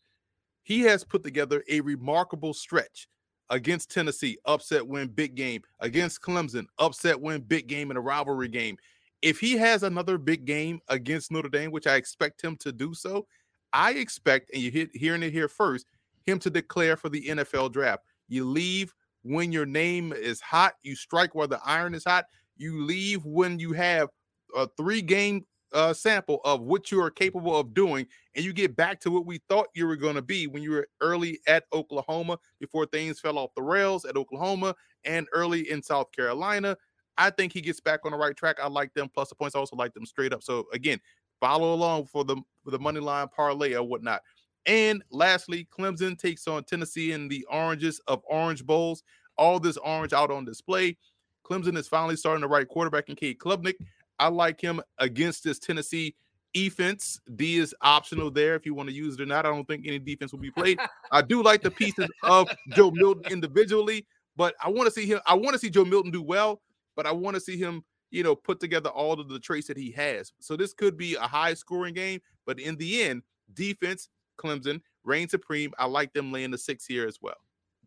he 0.63 0.81
has 0.81 1.03
put 1.03 1.23
together 1.23 1.63
a 1.69 1.81
remarkable 1.81 2.53
stretch 2.53 3.07
against 3.49 3.91
Tennessee, 3.91 4.37
upset 4.45 4.85
win, 4.85 5.07
big 5.09 5.35
game. 5.35 5.61
Against 5.79 6.21
Clemson, 6.21 6.65
upset 6.79 7.19
win, 7.19 7.41
big 7.41 7.67
game 7.67 7.91
in 7.91 7.97
a 7.97 8.01
rivalry 8.01 8.47
game. 8.47 8.77
If 9.21 9.39
he 9.39 9.57
has 9.57 9.83
another 9.83 10.17
big 10.17 10.45
game 10.45 10.79
against 10.87 11.31
Notre 11.31 11.49
Dame, 11.49 11.71
which 11.71 11.85
I 11.87 11.95
expect 11.95 12.41
him 12.41 12.55
to 12.57 12.71
do 12.71 12.93
so, 12.93 13.27
I 13.73 13.91
expect, 13.91 14.51
and 14.53 14.61
you 14.61 14.83
are 14.83 14.87
hearing 14.93 15.23
it 15.23 15.31
here 15.31 15.47
first, 15.47 15.85
him 16.23 16.39
to 16.39 16.49
declare 16.49 16.97
for 16.97 17.09
the 17.09 17.27
NFL 17.27 17.71
draft. 17.71 18.03
You 18.27 18.45
leave 18.45 18.93
when 19.23 19.51
your 19.51 19.65
name 19.65 20.13
is 20.13 20.41
hot, 20.41 20.73
you 20.83 20.95
strike 20.95 21.35
while 21.35 21.47
the 21.47 21.59
iron 21.63 21.93
is 21.93 22.03
hot. 22.05 22.25
You 22.57 22.83
leave 22.83 23.25
when 23.25 23.59
you 23.59 23.73
have 23.73 24.09
a 24.55 24.67
three 24.77 25.01
game 25.01 25.45
uh, 25.73 25.93
sample 25.93 26.41
of 26.43 26.61
what 26.61 26.91
you 26.91 27.01
are 27.01 27.09
capable 27.09 27.57
of 27.57 27.73
doing, 27.73 28.05
and 28.35 28.43
you 28.43 28.53
get 28.53 28.75
back 28.75 28.99
to 29.01 29.11
what 29.11 29.25
we 29.25 29.39
thought 29.49 29.67
you 29.73 29.87
were 29.87 29.95
going 29.95 30.15
to 30.15 30.21
be 30.21 30.47
when 30.47 30.61
you 30.63 30.71
were 30.71 30.87
early 30.99 31.39
at 31.47 31.65
Oklahoma 31.73 32.37
before 32.59 32.85
things 32.85 33.19
fell 33.19 33.37
off 33.37 33.51
the 33.55 33.61
rails 33.61 34.05
at 34.05 34.17
Oklahoma 34.17 34.75
and 35.05 35.27
early 35.33 35.69
in 35.71 35.81
South 35.81 36.11
Carolina. 36.11 36.75
I 37.17 37.29
think 37.29 37.53
he 37.53 37.61
gets 37.61 37.79
back 37.79 38.01
on 38.05 38.11
the 38.11 38.17
right 38.17 38.35
track. 38.35 38.57
I 38.61 38.67
like 38.67 38.93
them 38.93 39.09
plus 39.13 39.29
the 39.29 39.35
points. 39.35 39.55
I 39.55 39.59
also 39.59 39.75
like 39.75 39.93
them 39.93 40.05
straight 40.05 40.33
up. 40.33 40.43
So 40.43 40.65
again, 40.73 40.99
follow 41.41 41.73
along 41.73 42.05
for 42.05 42.23
the 42.23 42.37
for 42.63 42.71
the 42.71 42.79
money 42.79 43.01
line 43.01 43.27
parlay 43.27 43.73
or 43.73 43.83
whatnot. 43.83 44.21
And 44.65 45.03
lastly, 45.11 45.67
Clemson 45.77 46.17
takes 46.17 46.47
on 46.47 46.63
Tennessee 46.63 47.11
in 47.11 47.27
the 47.27 47.45
oranges 47.51 47.99
of 48.07 48.21
Orange 48.29 48.65
Bowls. 48.65 49.03
All 49.37 49.59
this 49.59 49.77
orange 49.77 50.13
out 50.13 50.31
on 50.31 50.45
display. 50.45 50.97
Clemson 51.43 51.75
is 51.75 51.87
finally 51.87 52.15
starting 52.15 52.41
to 52.43 52.47
write 52.47 52.67
quarterback 52.67 53.09
in 53.09 53.15
Cade 53.15 53.39
Klubnik. 53.39 53.73
I 54.19 54.27
like 54.27 54.61
him 54.61 54.81
against 54.99 55.43
this 55.43 55.57
Tennessee 55.57 56.15
defense. 56.53 57.19
D 57.35 57.57
is 57.57 57.73
optional 57.81 58.29
there 58.29 58.55
if 58.55 58.65
you 58.65 58.73
want 58.73 58.89
to 58.89 58.95
use 58.95 59.15
it 59.15 59.21
or 59.21 59.25
not. 59.25 59.45
I 59.45 59.49
don't 59.49 59.67
think 59.67 59.87
any 59.87 59.99
defense 59.99 60.31
will 60.31 60.39
be 60.39 60.51
played. 60.51 60.79
I 61.11 61.21
do 61.21 61.41
like 61.41 61.61
the 61.61 61.71
pieces 61.71 62.07
of 62.23 62.47
Joe 62.69 62.91
Milton 62.91 63.31
individually, 63.31 64.05
but 64.35 64.53
I 64.63 64.69
want 64.69 64.85
to 64.87 64.91
see 64.91 65.07
him. 65.07 65.19
I 65.25 65.33
want 65.33 65.53
to 65.53 65.59
see 65.59 65.69
Joe 65.69 65.85
Milton 65.85 66.11
do 66.11 66.21
well, 66.21 66.61
but 66.95 67.07
I 67.07 67.11
want 67.11 67.35
to 67.35 67.41
see 67.41 67.57
him, 67.57 67.83
you 68.11 68.23
know, 68.23 68.35
put 68.35 68.59
together 68.59 68.89
all 68.89 69.19
of 69.19 69.29
the 69.29 69.39
traits 69.39 69.67
that 69.67 69.77
he 69.77 69.91
has. 69.91 70.33
So 70.39 70.55
this 70.55 70.73
could 70.73 70.97
be 70.97 71.15
a 71.15 71.21
high 71.21 71.53
scoring 71.53 71.93
game, 71.93 72.21
but 72.45 72.59
in 72.59 72.75
the 72.75 73.03
end, 73.03 73.23
defense, 73.53 74.09
Clemson, 74.37 74.81
reign 75.03 75.27
supreme. 75.27 75.73
I 75.77 75.85
like 75.85 76.13
them 76.13 76.31
laying 76.31 76.51
the 76.51 76.57
six 76.57 76.85
here 76.85 77.07
as 77.07 77.19
well. 77.21 77.37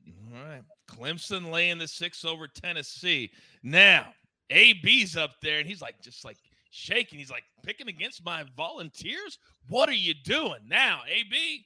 All 0.07 0.45
right. 0.49 0.63
Clemson 0.89 1.51
laying 1.51 1.79
the 1.79 1.89
six 1.89 2.25
over 2.25 2.47
Tennessee. 2.47 3.31
Now, 3.63 4.13
AB's 4.51 5.17
up 5.17 5.33
there 5.43 5.59
and 5.59 5.69
he's 5.69 5.81
like 5.81 6.01
just 6.03 6.25
like 6.25 6.37
shaking. 6.71 7.19
He's 7.19 7.31
like 7.31 7.45
picking 7.63 7.89
against 7.89 8.25
my 8.25 8.45
volunteers. 8.57 9.39
What 9.69 9.89
are 9.89 9.93
you 9.93 10.15
doing 10.25 10.61
now, 10.67 11.01
AB? 11.09 11.65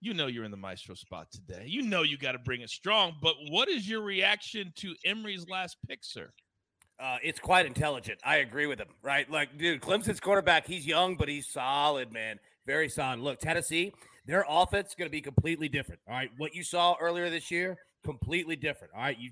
You 0.00 0.14
know 0.14 0.26
you're 0.26 0.44
in 0.44 0.50
the 0.50 0.56
maestro 0.56 0.94
spot 0.94 1.30
today. 1.32 1.64
You 1.66 1.82
know 1.82 2.02
you 2.02 2.18
got 2.18 2.32
to 2.32 2.38
bring 2.38 2.60
it 2.60 2.70
strong. 2.70 3.16
But 3.20 3.34
what 3.48 3.68
is 3.68 3.88
your 3.88 4.02
reaction 4.02 4.72
to 4.76 4.94
Emory's 5.04 5.48
last 5.48 5.76
pick, 5.88 6.00
sir? 6.02 6.30
Uh, 7.00 7.18
it's 7.22 7.38
quite 7.38 7.64
intelligent. 7.64 8.18
I 8.24 8.38
agree 8.38 8.66
with 8.66 8.80
him. 8.80 8.88
Right, 9.02 9.30
like 9.30 9.56
dude, 9.56 9.80
Clemson's 9.80 10.20
quarterback. 10.20 10.66
He's 10.66 10.86
young, 10.86 11.16
but 11.16 11.28
he's 11.28 11.46
solid, 11.46 12.12
man. 12.12 12.38
Very 12.66 12.88
solid. 12.88 13.20
Look, 13.20 13.38
Tennessee, 13.38 13.92
their 14.26 14.44
offense 14.48 14.88
is 14.88 14.94
going 14.94 15.08
to 15.08 15.12
be 15.12 15.20
completely 15.20 15.68
different. 15.68 16.00
All 16.08 16.14
right, 16.14 16.30
what 16.36 16.54
you 16.54 16.64
saw 16.64 16.96
earlier 17.00 17.30
this 17.30 17.50
year, 17.50 17.78
completely 18.04 18.56
different. 18.56 18.92
All 18.94 19.02
right, 19.02 19.18
you 19.18 19.30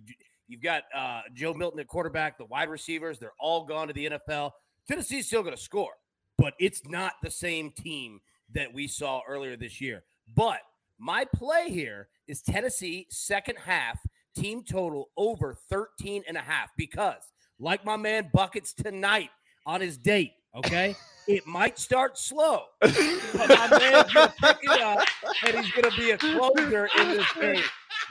You've 0.49 0.63
got 0.63 0.85
uh, 0.95 1.23
Joe 1.35 1.55
Milton 1.55 1.81
at 1.81 1.89
quarterback, 1.89 2.39
the 2.39 2.45
wide 2.45 2.69
receivers, 2.69 3.19
they're 3.19 3.33
all 3.41 3.65
gone 3.65 3.89
to 3.89 3.93
the 3.93 4.11
NFL. 4.11 4.53
Tennessee's 4.89 5.27
still 5.27 5.43
going 5.43 5.57
to 5.57 5.61
score, 5.61 5.95
but 6.39 6.55
it's 6.61 6.87
not 6.87 7.15
the 7.23 7.31
same 7.31 7.73
team 7.73 8.21
that 8.55 8.73
we 8.73 8.87
saw 8.87 9.23
earlier 9.29 9.57
this 9.57 9.81
year. 9.81 10.05
But 10.35 10.61
my 10.99 11.25
play 11.35 11.71
here 11.71 12.09
is 12.29 12.43
Tennessee 12.43 13.07
second 13.11 13.57
half 13.59 13.99
team 14.37 14.63
total 14.63 15.11
over 15.17 15.57
13 15.69 16.23
and 16.29 16.37
a 16.37 16.41
half 16.41 16.71
because 16.77 17.33
like 17.59 17.85
my 17.85 17.97
man 17.97 18.31
buckets 18.33 18.73
tonight 18.73 19.31
on 19.65 19.81
his 19.81 19.97
date 19.97 20.33
okay 20.55 20.95
it 21.29 21.47
might 21.47 21.79
start 21.79 22.19
slow 22.19 22.63
but 22.81 23.49
my 23.49 23.69
man's 23.79 24.13
gonna 24.13 24.35
pick 24.41 24.59
it 24.63 24.81
up 24.81 25.07
and 25.47 25.57
he's 25.57 25.73
gonna 25.73 25.97
be 25.97 26.11
a 26.11 26.19
closer 26.19 26.89
in 26.99 27.09
this 27.09 27.33
game 27.41 27.63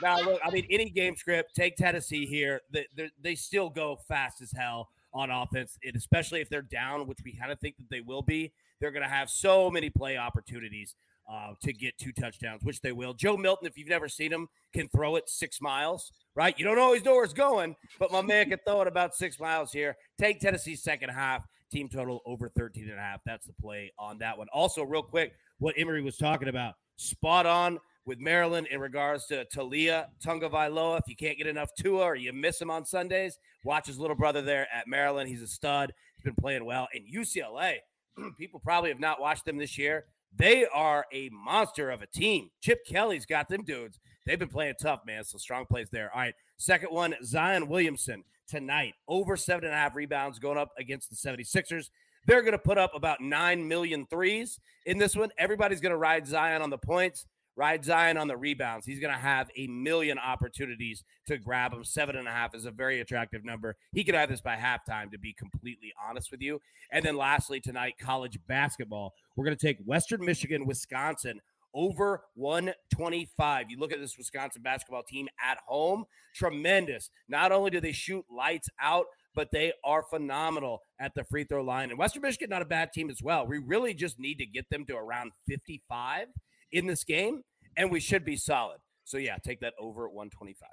now, 0.02 0.20
look, 0.20 0.40
I 0.44 0.50
mean, 0.50 0.66
any 0.70 0.90
game 0.90 1.16
script, 1.16 1.54
take 1.54 1.76
Tennessee 1.76 2.26
here. 2.26 2.60
They, 2.70 2.86
they 3.20 3.34
still 3.34 3.70
go 3.70 3.96
fast 4.08 4.40
as 4.40 4.52
hell 4.52 4.90
on 5.12 5.30
offense, 5.30 5.78
and 5.84 5.96
especially 5.96 6.40
if 6.40 6.48
they're 6.50 6.62
down, 6.62 7.06
which 7.06 7.18
we 7.24 7.32
kind 7.32 7.50
of 7.50 7.58
think 7.60 7.76
that 7.78 7.88
they 7.90 8.00
will 8.00 8.22
be. 8.22 8.52
They're 8.80 8.90
going 8.90 9.02
to 9.02 9.08
have 9.08 9.30
so 9.30 9.70
many 9.70 9.88
play 9.88 10.18
opportunities 10.18 10.94
uh, 11.28 11.52
to 11.62 11.72
get 11.72 11.96
two 11.98 12.12
touchdowns, 12.12 12.62
which 12.62 12.80
they 12.80 12.92
will. 12.92 13.14
Joe 13.14 13.36
Milton, 13.36 13.66
if 13.66 13.76
you've 13.76 13.88
never 13.88 14.08
seen 14.08 14.32
him, 14.32 14.48
can 14.72 14.88
throw 14.88 15.16
it 15.16 15.28
six 15.28 15.60
miles, 15.60 16.12
right? 16.34 16.58
You 16.58 16.64
don't 16.64 16.78
always 16.78 17.04
know 17.04 17.14
where 17.14 17.24
it's 17.24 17.32
going, 17.32 17.74
but 17.98 18.12
my 18.12 18.22
man 18.22 18.48
can 18.48 18.58
throw 18.66 18.82
it 18.82 18.88
about 18.88 19.14
six 19.14 19.40
miles 19.40 19.72
here. 19.72 19.96
Take 20.18 20.40
Tennessee's 20.40 20.82
second 20.82 21.10
half, 21.10 21.42
team 21.70 21.88
total 21.88 22.20
over 22.26 22.48
13 22.48 22.84
and 22.90 22.98
a 22.98 23.02
half. 23.02 23.20
That's 23.26 23.46
the 23.46 23.54
play 23.54 23.92
on 23.98 24.18
that 24.18 24.38
one. 24.38 24.48
Also, 24.52 24.82
real 24.82 25.02
quick, 25.02 25.32
what 25.58 25.74
Emory 25.76 26.02
was 26.02 26.16
talking 26.16 26.48
about, 26.48 26.74
spot 26.96 27.46
on 27.46 27.78
with 28.04 28.20
Maryland 28.20 28.68
in 28.70 28.80
regards 28.80 29.26
to 29.26 29.44
Taulia 29.46 30.06
Tagovailoa. 30.24 31.00
If 31.00 31.08
you 31.08 31.16
can't 31.16 31.36
get 31.36 31.48
enough 31.48 31.70
Tua 31.78 32.04
or 32.04 32.14
you 32.14 32.32
miss 32.32 32.60
him 32.60 32.70
on 32.70 32.84
Sundays, 32.84 33.38
watch 33.64 33.86
his 33.86 33.98
little 33.98 34.16
brother 34.16 34.42
there 34.42 34.68
at 34.72 34.86
Maryland. 34.86 35.28
He's 35.28 35.42
a 35.42 35.48
stud. 35.48 35.92
He's 36.16 36.24
been 36.24 36.36
playing 36.36 36.64
well. 36.64 36.86
And 36.94 37.04
UCLA, 37.12 37.78
people 38.38 38.60
probably 38.60 38.90
have 38.90 39.00
not 39.00 39.20
watched 39.20 39.44
them 39.44 39.58
this 39.58 39.76
year. 39.76 40.04
They 40.36 40.66
are 40.66 41.06
a 41.12 41.30
monster 41.30 41.90
of 41.90 42.02
a 42.02 42.06
team. 42.06 42.50
Chip 42.60 42.84
Kelly's 42.86 43.26
got 43.26 43.48
them 43.48 43.62
dudes. 43.62 43.98
They've 44.26 44.38
been 44.38 44.48
playing 44.48 44.74
tough, 44.80 45.00
man. 45.06 45.24
So 45.24 45.38
strong 45.38 45.66
plays 45.66 45.88
there. 45.90 46.10
All 46.12 46.20
right. 46.20 46.34
Second 46.58 46.90
one, 46.90 47.14
Zion 47.24 47.68
Williamson 47.68 48.24
tonight. 48.48 48.94
Over 49.08 49.36
seven 49.36 49.64
and 49.64 49.74
a 49.74 49.76
half 49.76 49.94
rebounds 49.94 50.38
going 50.38 50.58
up 50.58 50.72
against 50.78 51.10
the 51.10 51.16
76ers. 51.16 51.90
They're 52.26 52.42
going 52.42 52.52
to 52.52 52.58
put 52.58 52.76
up 52.76 52.92
about 52.94 53.20
9 53.20 53.68
million 53.68 54.06
threes 54.06 54.58
in 54.84 54.98
this 54.98 55.14
one. 55.14 55.30
Everybody's 55.38 55.80
going 55.80 55.92
to 55.92 55.96
ride 55.96 56.26
Zion 56.26 56.60
on 56.60 56.70
the 56.70 56.78
points. 56.78 57.26
Ride 57.56 57.84
Zion 57.84 58.16
on 58.16 58.28
the 58.28 58.36
rebounds. 58.36 58.86
He's 58.86 59.00
going 59.00 59.14
to 59.14 59.18
have 59.18 59.50
a 59.56 59.66
million 59.66 60.18
opportunities 60.18 61.02
to 61.26 61.38
grab 61.38 61.72
him. 61.72 61.84
Seven 61.84 62.16
and 62.16 62.28
a 62.28 62.30
half 62.30 62.54
is 62.54 62.66
a 62.66 62.70
very 62.70 63.00
attractive 63.00 63.44
number. 63.44 63.76
He 63.92 64.04
could 64.04 64.14
have 64.14 64.28
this 64.28 64.42
by 64.42 64.56
halftime, 64.56 65.10
to 65.10 65.18
be 65.18 65.32
completely 65.32 65.92
honest 66.06 66.30
with 66.30 66.42
you. 66.42 66.60
And 66.92 67.04
then 67.04 67.16
lastly, 67.16 67.60
tonight, 67.60 67.94
college 67.98 68.38
basketball. 68.46 69.14
We're 69.34 69.46
going 69.46 69.56
to 69.56 69.66
take 69.66 69.78
Western 69.84 70.24
Michigan, 70.24 70.66
Wisconsin 70.66 71.40
over 71.74 72.22
125. 72.34 73.70
You 73.70 73.78
look 73.78 73.92
at 73.92 74.00
this 74.00 74.16
Wisconsin 74.18 74.62
basketball 74.62 75.02
team 75.02 75.28
at 75.42 75.58
home, 75.66 76.04
tremendous. 76.34 77.10
Not 77.28 77.52
only 77.52 77.70
do 77.70 77.80
they 77.80 77.92
shoot 77.92 78.24
lights 78.30 78.68
out, 78.80 79.06
but 79.34 79.50
they 79.52 79.72
are 79.84 80.02
phenomenal 80.02 80.80
at 80.98 81.14
the 81.14 81.24
free 81.24 81.44
throw 81.44 81.62
line. 81.62 81.90
And 81.90 81.98
Western 81.98 82.22
Michigan, 82.22 82.48
not 82.50 82.62
a 82.62 82.66
bad 82.66 82.92
team 82.92 83.10
as 83.10 83.22
well. 83.22 83.46
We 83.46 83.58
really 83.58 83.92
just 83.94 84.18
need 84.18 84.36
to 84.36 84.46
get 84.46 84.68
them 84.70 84.86
to 84.86 84.96
around 84.96 85.32
55 85.46 86.28
in 86.72 86.86
this 86.86 87.04
game, 87.04 87.42
and 87.76 87.90
we 87.90 88.00
should 88.00 88.24
be 88.24 88.36
solid. 88.36 88.78
So 89.04 89.18
yeah, 89.18 89.36
take 89.42 89.60
that 89.60 89.74
over 89.78 90.06
at 90.06 90.12
125. 90.12 90.68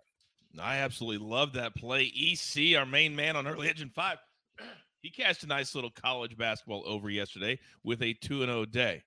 I 0.60 0.78
absolutely 0.78 1.28
love 1.28 1.54
that 1.54 1.76
play. 1.76 2.12
EC, 2.16 2.78
our 2.78 2.86
main 2.86 3.16
man 3.16 3.36
on 3.36 3.48
early 3.48 3.70
edge 3.70 3.82
and 3.82 3.94
five, 3.94 4.18
he 5.02 5.10
cashed 5.10 5.44
a 5.44 5.48
nice 5.48 5.76
little 5.76 5.92
college 5.92 6.38
basketball 6.38 6.84
over 6.86 7.10
yesterday 7.10 7.60
with 7.84 8.02
a 8.02 8.14
2 8.22 8.44
and 8.44 8.52
0 8.52 8.66
day. 8.66 9.04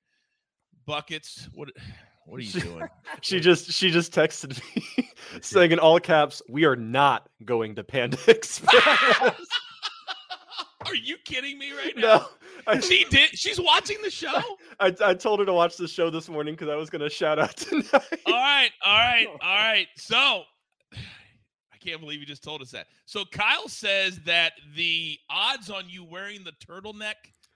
Buckets, 0.87 1.49
what 1.55 1.71
What 2.27 2.41
are 2.41 2.43
you 2.43 2.61
doing? 2.61 2.89
She 3.23 3.41
just 3.41 3.73
she 3.73 3.91
just 3.91 4.13
texted 4.13 4.61
me 4.75 5.09
saying 5.41 5.73
in 5.73 5.79
all 5.79 5.99
caps, 5.99 6.43
"We 6.49 6.65
are 6.65 6.77
not 6.77 7.29
going 7.45 7.77
to 7.77 7.85
Panda 7.85 8.19
Express." 8.27 9.35
Are 10.87 10.95
you 10.95 11.17
kidding 11.25 11.59
me 11.59 11.73
right 11.73 11.97
now? 11.97 12.03
no, 12.03 12.27
I, 12.67 12.81
She 12.81 13.05
did. 13.11 13.31
She's 13.31 13.61
watching 13.61 13.99
the 14.03 14.11
show. 14.11 14.43
I 14.81 14.95
I 15.05 15.15
told 15.15 15.41
her 15.41 15.47
to 15.47 15.53
watch 15.53 15.77
the 15.77 15.89
show 15.89 16.11
this 16.11 16.29
morning 16.29 16.55
because 16.55 16.69
I 16.69 16.77
was 16.77 16.91
gonna 16.91 17.11
shout 17.11 17.39
out 17.39 17.57
tonight. 17.57 18.21
All 18.27 18.33
right, 18.33 18.71
all 18.85 18.99
right, 18.99 19.27
all 19.29 19.55
right. 19.55 19.87
So 19.97 20.17
I 20.95 21.77
can't 21.81 22.01
believe 22.01 22.21
you 22.21 22.27
just 22.27 22.45
told 22.45 22.63
us 22.63 22.71
that. 22.71 22.87
So 23.05 23.25
Kyle 23.25 23.69
says 23.69 24.21
that 24.27 24.53
the 24.75 25.19
odds 25.31 25.71
on 25.71 25.85
you 25.89 26.05
wearing 26.05 26.45
the 26.45 26.53
turtleneck 26.53 27.15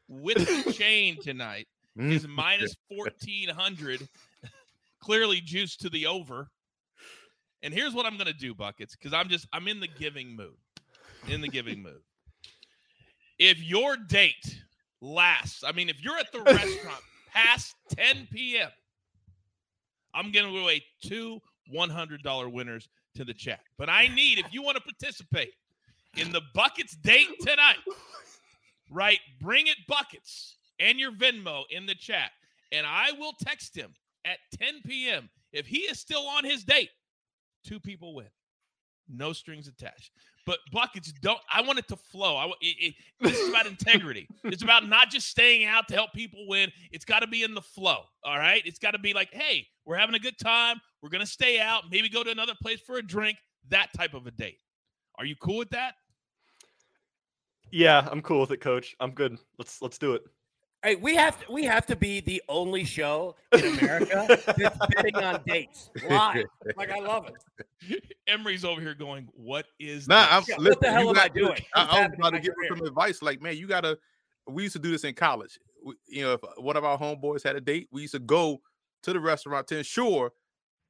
with 0.08 0.64
the 0.64 0.72
chain 0.72 1.18
tonight 1.22 1.66
mm. 1.98 2.12
is 2.12 2.26
minus 2.26 2.74
fourteen 2.88 3.48
hundred. 3.48 4.06
Clearly 5.02 5.40
juiced 5.40 5.80
to 5.80 5.88
the 5.88 6.06
over. 6.06 6.50
And 7.62 7.72
here's 7.72 7.94
what 7.94 8.06
I'm 8.06 8.16
gonna 8.16 8.32
do, 8.32 8.54
buckets, 8.54 8.96
because 8.96 9.12
I'm 9.12 9.28
just 9.28 9.46
I'm 9.52 9.68
in 9.68 9.80
the 9.80 9.88
giving 9.88 10.34
mood. 10.34 10.56
In 11.28 11.40
the 11.40 11.48
giving 11.48 11.82
mood. 11.82 12.00
If 13.40 13.62
your 13.64 13.96
date 13.96 14.60
lasts, 15.00 15.64
I 15.66 15.72
mean, 15.72 15.88
if 15.88 16.04
you're 16.04 16.18
at 16.18 16.30
the 16.30 16.42
restaurant 16.42 17.02
past 17.32 17.74
10 17.96 18.28
p.m., 18.30 18.68
I'm 20.12 20.30
going 20.30 20.44
giving 20.46 20.60
away 20.60 20.84
two 21.02 21.40
$100 21.74 22.52
winners 22.52 22.88
to 23.14 23.24
the 23.24 23.32
chat. 23.32 23.60
But 23.78 23.88
I 23.88 24.08
need, 24.08 24.38
if 24.38 24.52
you 24.52 24.62
want 24.62 24.76
to 24.76 24.82
participate 24.82 25.54
in 26.18 26.32
the 26.32 26.42
buckets 26.54 26.94
date 26.96 27.28
tonight, 27.40 27.78
right? 28.90 29.18
Bring 29.40 29.68
it 29.68 29.76
buckets 29.88 30.56
and 30.78 30.98
your 30.98 31.12
Venmo 31.12 31.62
in 31.70 31.86
the 31.86 31.94
chat, 31.94 32.32
and 32.72 32.86
I 32.86 33.12
will 33.18 33.32
text 33.40 33.74
him 33.74 33.94
at 34.26 34.38
10 34.58 34.82
p.m. 34.84 35.30
If 35.52 35.66
he 35.66 35.78
is 35.78 35.98
still 35.98 36.26
on 36.26 36.44
his 36.44 36.62
date, 36.62 36.90
two 37.64 37.80
people 37.80 38.14
win, 38.14 38.28
no 39.08 39.32
strings 39.32 39.66
attached. 39.66 40.12
But 40.46 40.58
buckets 40.72 41.12
don't. 41.20 41.38
I 41.52 41.60
want 41.62 41.78
it 41.78 41.88
to 41.88 41.96
flow. 41.96 42.36
I, 42.36 42.46
it, 42.60 42.76
it, 42.80 42.94
this 43.20 43.38
is 43.38 43.48
about 43.48 43.66
integrity. 43.66 44.26
It's 44.44 44.62
about 44.62 44.88
not 44.88 45.10
just 45.10 45.28
staying 45.28 45.64
out 45.66 45.86
to 45.88 45.94
help 45.94 46.12
people 46.12 46.46
win. 46.48 46.72
It's 46.90 47.04
got 47.04 47.20
to 47.20 47.26
be 47.26 47.42
in 47.42 47.54
the 47.54 47.60
flow. 47.60 47.98
All 48.24 48.38
right. 48.38 48.62
It's 48.64 48.78
got 48.78 48.92
to 48.92 48.98
be 48.98 49.12
like, 49.12 49.32
hey, 49.32 49.66
we're 49.84 49.96
having 49.96 50.14
a 50.14 50.18
good 50.18 50.38
time. 50.38 50.80
We're 51.02 51.08
gonna 51.08 51.26
stay 51.26 51.58
out. 51.58 51.84
Maybe 51.90 52.08
go 52.08 52.22
to 52.22 52.30
another 52.30 52.54
place 52.60 52.80
for 52.80 52.96
a 52.96 53.02
drink. 53.02 53.38
That 53.68 53.88
type 53.96 54.14
of 54.14 54.26
a 54.26 54.30
date. 54.30 54.58
Are 55.18 55.24
you 55.24 55.36
cool 55.36 55.58
with 55.58 55.70
that? 55.70 55.94
yeah, 57.70 58.06
I'm 58.10 58.22
cool 58.22 58.40
with 58.40 58.50
it, 58.50 58.60
Coach. 58.60 58.96
I'm 59.00 59.12
good. 59.12 59.38
Let's 59.58 59.80
let's 59.82 59.98
do 59.98 60.14
it. 60.14 60.22
Hey, 60.82 60.96
we 60.96 61.14
have 61.14 61.38
to, 61.44 61.52
we 61.52 61.64
have 61.64 61.84
to 61.86 61.96
be 61.96 62.20
the 62.20 62.42
only 62.48 62.84
show 62.84 63.36
in 63.52 63.78
America 63.78 64.38
that's 64.56 64.78
betting 64.94 65.14
on 65.16 65.42
dates 65.46 65.90
live. 66.08 66.46
Like 66.74 66.90
I 66.90 67.00
love 67.00 67.28
it. 67.28 68.02
Emory's 68.26 68.64
over 68.64 68.80
here 68.80 68.94
going, 68.94 69.28
"What 69.34 69.66
is 69.78 70.08
Nah, 70.08 70.26
I'm, 70.30 70.40
this?" 70.42 70.48
Yeah, 70.58 70.68
what 70.68 70.80
the 70.80 70.90
hell 70.90 71.02
you 71.02 71.10
am 71.10 71.18
I 71.18 71.28
got- 71.28 71.34
doing? 71.34 71.46
I, 71.50 71.52
What's 71.52 71.66
I 71.74 71.82
was 71.82 71.90
happening 71.96 72.20
about 72.20 72.30
to 72.30 72.40
give 72.40 72.54
her 72.56 72.76
some 72.76 72.86
advice. 72.86 73.20
Like, 73.20 73.42
man, 73.42 73.56
you 73.58 73.66
gotta. 73.66 73.98
We 74.48 74.62
used 74.62 74.72
to 74.72 74.78
do 74.78 74.90
this 74.90 75.04
in 75.04 75.14
college. 75.14 75.58
We- 75.84 75.96
You 76.08 76.22
know, 76.22 76.32
if 76.32 76.40
one 76.56 76.76
of 76.78 76.84
our 76.84 76.96
homeboys 76.98 77.42
had 77.44 77.56
a 77.56 77.60
date, 77.60 77.88
we 77.92 78.00
used 78.02 78.14
to 78.14 78.18
go 78.20 78.60
to 79.02 79.12
the 79.12 79.20
restaurant 79.20 79.66
to 79.68 79.78
ensure 79.78 80.32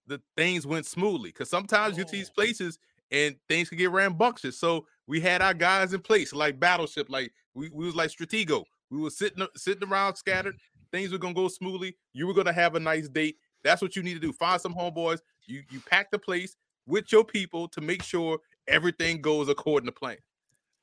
that 0.07 0.20
things 0.37 0.66
went 0.66 0.87
smoothly. 0.87 1.31
Because 1.31 1.50
sometimes 1.50 1.96
you 1.98 2.05
get 2.05 2.11
to 2.12 2.16
these 2.16 2.31
Oh. 2.31 2.35
places 2.37 2.79
and 3.11 3.35
things 3.48 3.68
can 3.68 3.79
get 3.79 3.90
rambunctious. 3.90 4.57
So 4.59 4.87
we 5.09 5.20
had 5.20 5.42
our 5.42 5.55
guys 5.55 5.94
in 5.94 6.00
place, 6.00 6.33
like 6.33 6.61
Battleship. 6.61 7.09
Like 7.11 7.33
we, 7.55 7.70
we 7.70 7.87
was 7.87 7.96
like 7.96 8.11
Stratego. 8.11 8.64
We 8.90 9.00
were 9.00 9.11
sitting 9.11 9.46
sitting 9.57 9.88
around 9.88 10.16
scattered. 10.16 10.57
Things 10.92 11.12
were 11.12 11.18
gonna 11.18 11.35
go 11.35 11.48
smoothly. 11.48 11.96
You 12.12 12.26
were 12.26 12.35
gonna 12.35 12.53
have 12.53 12.74
a 12.74 12.81
nice 12.81 13.09
date. 13.09 13.37
That's 13.62 13.83
what 13.83 13.94
you 13.94 14.03
need 14.03 14.14
to 14.14 14.20
do. 14.20 14.33
Find 14.33 14.61
some 14.61 14.74
homeboys. 14.74 15.20
You 15.46 15.62
you 15.70 15.81
pack 15.81 16.11
the 16.11 16.18
place 16.18 16.57
with 16.87 17.12
your 17.12 17.24
people 17.24 17.68
to 17.68 17.81
make 17.81 18.03
sure 18.03 18.38
everything 18.68 19.20
goes 19.20 19.48
according 19.48 19.87
to 19.87 19.92
plan. 19.92 20.16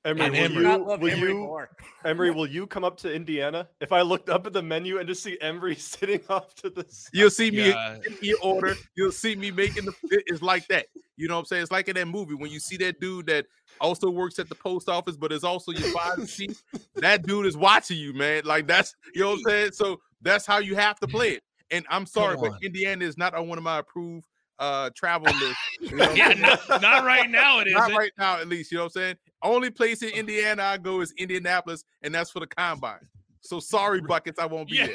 Emory, 0.07 0.25
And 0.25 0.33
will 0.33 0.39
Emory. 0.43 0.55
you, 0.55 0.61
Not 0.63 0.81
love 0.87 1.01
will 1.01 1.11
Emory 1.11 1.29
you 1.31 1.37
more. 1.39 1.69
Emory, 2.05 2.31
will 2.35 2.47
you 2.47 2.65
come 2.67 2.83
up 2.83 2.97
to 2.97 3.13
Indiana? 3.13 3.67
If 3.81 3.91
I 3.91 4.01
looked 4.01 4.29
up 4.29 4.47
at 4.47 4.53
the 4.53 4.61
menu 4.63 4.99
and 4.99 5.07
just 5.07 5.21
see 5.23 5.37
Emory 5.41 5.75
sitting 5.77 6.21
off 6.29 6.55
to 6.55 6.69
the 6.69 6.85
side. 6.89 7.09
You'll 7.13 7.29
see 7.29 7.51
me 7.51 7.69
Yeah. 7.69 7.95
in 8.05 8.17
your 8.21 8.37
order. 8.41 8.75
You'll 8.95 9.11
see 9.11 9.35
me 9.35 9.51
making 9.51 9.85
the 9.85 9.93
it- 10.11 10.23
it's 10.27 10.41
like 10.41 10.67
that. 10.69 10.87
You 11.17 11.27
know 11.27 11.33
what 11.35 11.39
I'm 11.41 11.45
saying? 11.45 11.63
It's 11.63 11.71
like 11.71 11.87
in 11.87 11.95
that 11.95 12.07
movie 12.07 12.35
when 12.35 12.51
you 12.51 12.59
see 12.59 12.77
that 12.77 12.99
dude 12.99 13.25
that 13.27 13.45
also 13.81 14.09
works 14.09 14.37
at 14.39 14.49
the 14.49 14.55
post 14.55 14.87
office, 14.87 15.17
but 15.17 15.31
is 15.31 15.43
also 15.43 15.71
your 15.71 15.89
father 15.91 16.25
seat. 16.27 16.55
That 16.95 17.25
dude 17.25 17.45
is 17.45 17.57
watching 17.57 17.97
you, 17.97 18.13
man. 18.13 18.43
Like 18.45 18.67
that's 18.67 18.95
you 19.13 19.21
know 19.21 19.29
what 19.31 19.37
I'm 19.37 19.43
saying. 19.43 19.71
So 19.73 19.99
that's 20.21 20.45
how 20.45 20.59
you 20.59 20.75
have 20.75 20.99
to 20.99 21.07
play 21.07 21.31
it. 21.31 21.43
And 21.71 21.85
I'm 21.89 22.05
sorry, 22.05 22.37
but. 22.39 22.53
Indiana 22.63 23.03
is 23.03 23.17
not 23.17 23.33
on 23.33 23.47
one 23.47 23.57
of 23.57 23.63
my 23.63 23.79
approved 23.79 24.25
uh 24.59 24.89
travel 24.95 25.31
list. 25.39 25.57
You 25.81 25.95
know 25.95 26.11
Yeah, 26.13 26.29
not, 26.33 26.81
not 26.81 27.03
right 27.03 27.29
now. 27.29 27.59
It 27.59 27.67
is 27.67 27.73
isn't. 27.75 27.95
right 27.95 28.11
now, 28.17 28.39
at 28.39 28.47
least. 28.47 28.71
You 28.71 28.77
know 28.77 28.85
what 28.85 28.95
I'm 28.95 29.01
saying? 29.01 29.15
Only 29.41 29.69
place 29.69 30.01
in 30.01 30.09
Indiana 30.09 30.63
I 30.63 30.77
go 30.77 31.01
is 31.01 31.13
Indianapolis, 31.17 31.83
and 32.01 32.13
that's 32.13 32.31
for 32.31 32.39
the 32.39 32.47
combine. 32.47 33.07
So 33.41 33.59
sorry, 33.59 34.01
buckets, 34.01 34.39
I 34.39 34.45
won't 34.45 34.69
be 34.69 34.77
Yeah. 34.77 34.87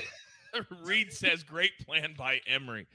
there. 0.53 0.67
Reed 0.85 1.13
says, 1.13 1.43
"Great 1.43 1.73
plan 1.87 2.15
by 2.19 2.41
Emory." 2.47 2.87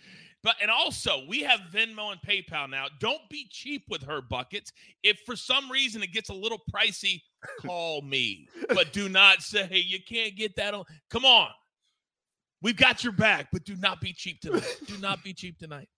But 0.44 0.56
and 0.62 0.70
also 0.70 1.26
we 1.28 1.42
have 1.42 1.60
Venmo 1.74 2.12
and 2.12 2.22
PayPal 2.22 2.70
now. 2.70 2.86
Don't 3.00 3.28
be 3.30 3.48
cheap 3.50 3.84
with 3.90 4.04
her 4.04 4.22
buckets. 4.22 4.72
If 5.04 5.20
for 5.26 5.36
some 5.36 5.72
reason 5.72 6.04
it 6.04 6.14
gets 6.14 6.30
a 6.30 6.34
little 6.34 6.60
pricey, 6.72 7.22
call 7.66 8.02
me. 8.02 8.48
But 8.70 8.94
do 8.94 9.10
not 9.10 9.42
say 9.42 9.68
you 9.72 10.00
can't 10.08 10.36
get 10.36 10.56
that 10.58 10.74
on. 10.76 10.84
Come 11.10 11.26
on. 11.26 11.50
We've 12.62 12.76
got 12.78 13.04
your 13.04 13.14
back, 13.14 13.48
but 13.52 13.64
do 13.66 13.76
not 13.76 14.02
be 14.02 14.14
cheap 14.14 14.40
tonight. 14.42 14.78
Do 14.86 14.98
not 15.00 15.24
be 15.24 15.34
cheap 15.34 15.58
tonight. 15.58 15.90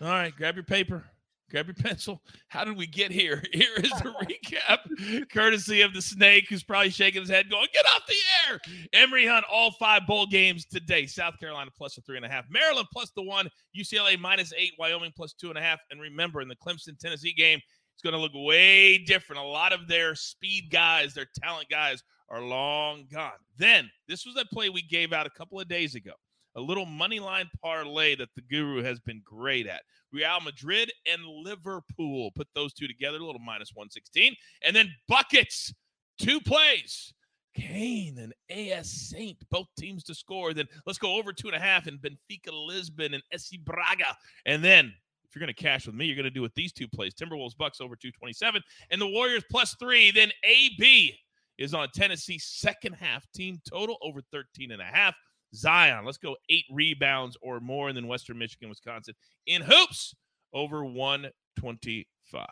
All 0.00 0.08
right, 0.08 0.34
grab 0.34 0.54
your 0.54 0.64
paper, 0.64 1.04
grab 1.50 1.66
your 1.66 1.74
pencil. 1.74 2.22
How 2.48 2.64
did 2.64 2.76
we 2.76 2.86
get 2.86 3.10
here? 3.10 3.42
Here 3.52 3.74
is 3.76 3.90
the 3.90 4.14
recap, 4.22 5.30
courtesy 5.30 5.82
of 5.82 5.94
the 5.94 6.02
snake, 6.02 6.46
who's 6.48 6.62
probably 6.62 6.90
shaking 6.90 7.22
his 7.22 7.30
head, 7.30 7.50
going, 7.50 7.68
"Get 7.72 7.86
off 7.86 8.06
the 8.06 8.14
air!" 8.48 8.60
Emory 8.92 9.26
Hunt, 9.26 9.44
all 9.50 9.72
five 9.72 10.06
bowl 10.06 10.26
games 10.26 10.66
today. 10.66 11.06
South 11.06 11.38
Carolina 11.38 11.70
plus 11.76 11.96
a 11.98 12.02
three 12.02 12.16
and 12.16 12.26
a 12.26 12.28
half, 12.28 12.44
Maryland 12.50 12.88
plus 12.92 13.10
the 13.16 13.22
one, 13.22 13.48
UCLA 13.76 14.18
minus 14.18 14.52
eight, 14.56 14.72
Wyoming 14.78 15.12
plus 15.16 15.32
two 15.32 15.48
and 15.48 15.58
a 15.58 15.62
half. 15.62 15.80
And 15.90 16.00
remember, 16.00 16.40
in 16.40 16.48
the 16.48 16.56
Clemson 16.56 16.98
Tennessee 16.98 17.32
game, 17.32 17.60
it's 17.94 18.02
going 18.02 18.14
to 18.14 18.20
look 18.20 18.32
way 18.34 18.98
different. 18.98 19.42
A 19.42 19.44
lot 19.44 19.72
of 19.72 19.88
their 19.88 20.14
speed 20.14 20.68
guys, 20.70 21.14
their 21.14 21.26
talent 21.42 21.68
guys, 21.68 22.02
are 22.28 22.40
long 22.40 23.06
gone. 23.12 23.32
Then 23.56 23.90
this 24.06 24.24
was 24.24 24.36
a 24.36 24.44
play 24.54 24.68
we 24.68 24.82
gave 24.82 25.12
out 25.12 25.26
a 25.26 25.30
couple 25.30 25.58
of 25.58 25.68
days 25.68 25.94
ago. 25.94 26.12
A 26.58 26.60
little 26.60 26.86
money 26.86 27.20
line 27.20 27.48
parlay 27.62 28.16
that 28.16 28.30
the 28.34 28.42
guru 28.42 28.82
has 28.82 28.98
been 28.98 29.22
great 29.24 29.68
at. 29.68 29.82
Real 30.12 30.40
Madrid 30.44 30.90
and 31.06 31.24
Liverpool. 31.24 32.30
Put 32.34 32.48
those 32.54 32.72
two 32.72 32.88
together, 32.88 33.18
a 33.18 33.24
little 33.24 33.40
minus 33.40 33.70
116. 33.74 34.34
And 34.62 34.74
then 34.74 34.92
buckets, 35.06 35.72
two 36.18 36.40
plays. 36.40 37.14
Caen 37.56 38.18
and 38.18 38.34
AS 38.50 38.90
Saint, 38.90 39.38
both 39.50 39.68
teams 39.78 40.02
to 40.04 40.14
score. 40.16 40.52
Then 40.52 40.66
let's 40.84 40.98
go 40.98 41.14
over 41.16 41.32
two 41.32 41.46
and 41.46 41.56
a 41.56 41.60
half 41.60 41.86
in 41.86 41.98
Benfica 41.98 42.50
Lisbon 42.52 43.14
and 43.14 43.22
SC 43.36 43.60
Braga. 43.64 44.16
And 44.44 44.62
then 44.62 44.92
if 45.24 45.36
you're 45.36 45.40
going 45.40 45.54
to 45.54 45.62
cash 45.62 45.86
with 45.86 45.94
me, 45.94 46.06
you're 46.06 46.16
going 46.16 46.24
to 46.24 46.30
do 46.30 46.42
with 46.42 46.54
these 46.56 46.72
two 46.72 46.88
plays 46.88 47.14
Timberwolves 47.14 47.56
Bucks 47.56 47.80
over 47.80 47.94
227 47.94 48.60
and 48.90 49.00
the 49.00 49.06
Warriors 49.06 49.44
plus 49.48 49.76
three. 49.78 50.10
Then 50.10 50.32
AB 50.42 51.14
is 51.56 51.74
on 51.74 51.88
Tennessee 51.94 52.38
second 52.38 52.94
half 52.94 53.24
team 53.32 53.60
total 53.68 53.96
over 54.02 54.20
13 54.32 54.72
and 54.72 54.82
a 54.82 54.84
half. 54.84 55.14
Zion, 55.54 56.04
let's 56.04 56.18
go 56.18 56.36
eight 56.48 56.64
rebounds 56.70 57.36
or 57.40 57.60
more. 57.60 57.88
And 57.88 57.96
then 57.96 58.06
Western 58.06 58.38
Michigan, 58.38 58.68
Wisconsin 58.68 59.14
in 59.46 59.62
hoops 59.62 60.14
over 60.52 60.84
125. 60.84 62.46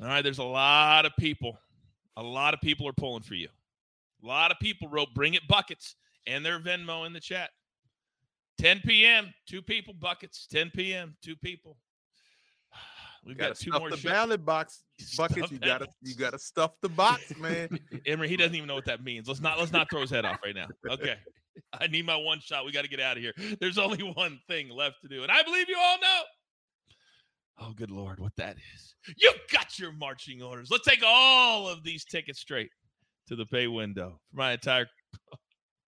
All 0.00 0.06
right, 0.06 0.22
there's 0.22 0.38
a 0.38 0.44
lot 0.44 1.04
of 1.04 1.12
people. 1.18 1.58
A 2.16 2.22
lot 2.22 2.54
of 2.54 2.60
people 2.60 2.88
are 2.88 2.92
pulling 2.92 3.22
for 3.22 3.34
you. 3.34 3.48
A 4.22 4.26
lot 4.26 4.50
of 4.50 4.58
people 4.58 4.88
wrote 4.88 5.08
bring 5.14 5.34
it 5.34 5.46
buckets 5.48 5.96
and 6.26 6.44
their 6.44 6.58
Venmo 6.58 7.06
in 7.06 7.12
the 7.12 7.20
chat. 7.20 7.50
10 8.58 8.80
p.m., 8.84 9.32
two 9.48 9.62
people 9.62 9.94
buckets. 9.94 10.46
10 10.50 10.70
p.m., 10.74 11.16
two 11.22 11.36
people. 11.36 11.76
We've 13.24 13.36
got 13.36 13.56
two 13.56 13.70
stuff 13.70 13.80
more 13.80 13.90
the 13.90 13.96
shows. 13.96 14.10
ballot 14.10 14.44
box 14.44 14.82
buckets. 15.16 15.50
You 15.50 15.58
gotta 15.58 15.86
you 16.02 16.14
gotta 16.14 16.38
stuff 16.38 16.72
the 16.80 16.88
box, 16.88 17.36
man. 17.38 17.68
Emory, 18.06 18.28
he 18.28 18.36
doesn't 18.36 18.54
even 18.54 18.66
know 18.66 18.74
what 18.74 18.86
that 18.86 19.04
means. 19.04 19.28
Let's 19.28 19.40
not 19.40 19.58
let's 19.58 19.72
not 19.72 19.90
throw 19.90 20.00
his 20.00 20.10
head 20.10 20.24
off 20.24 20.38
right 20.44 20.54
now. 20.54 20.66
Okay. 20.88 21.16
I 21.78 21.88
need 21.88 22.06
my 22.06 22.16
one 22.16 22.40
shot. 22.40 22.64
We 22.64 22.72
got 22.72 22.82
to 22.82 22.88
get 22.88 23.00
out 23.00 23.16
of 23.16 23.22
here. 23.22 23.34
There's 23.60 23.76
only 23.76 24.02
one 24.02 24.40
thing 24.48 24.70
left 24.70 25.02
to 25.02 25.08
do. 25.08 25.22
And 25.22 25.30
I 25.30 25.42
believe 25.42 25.68
you 25.68 25.76
all 25.78 25.98
know. 25.98 26.22
Oh, 27.62 27.72
good 27.74 27.90
Lord, 27.90 28.18
what 28.18 28.34
that 28.36 28.56
is. 28.74 28.94
You 29.18 29.32
got 29.52 29.78
your 29.78 29.92
marching 29.92 30.42
orders. 30.42 30.70
Let's 30.70 30.86
take 30.86 31.02
all 31.04 31.68
of 31.68 31.82
these 31.82 32.04
tickets 32.04 32.40
straight 32.40 32.70
to 33.26 33.36
the 33.36 33.44
pay 33.44 33.66
window 33.66 34.20
for 34.30 34.36
my 34.36 34.52
entire. 34.52 34.86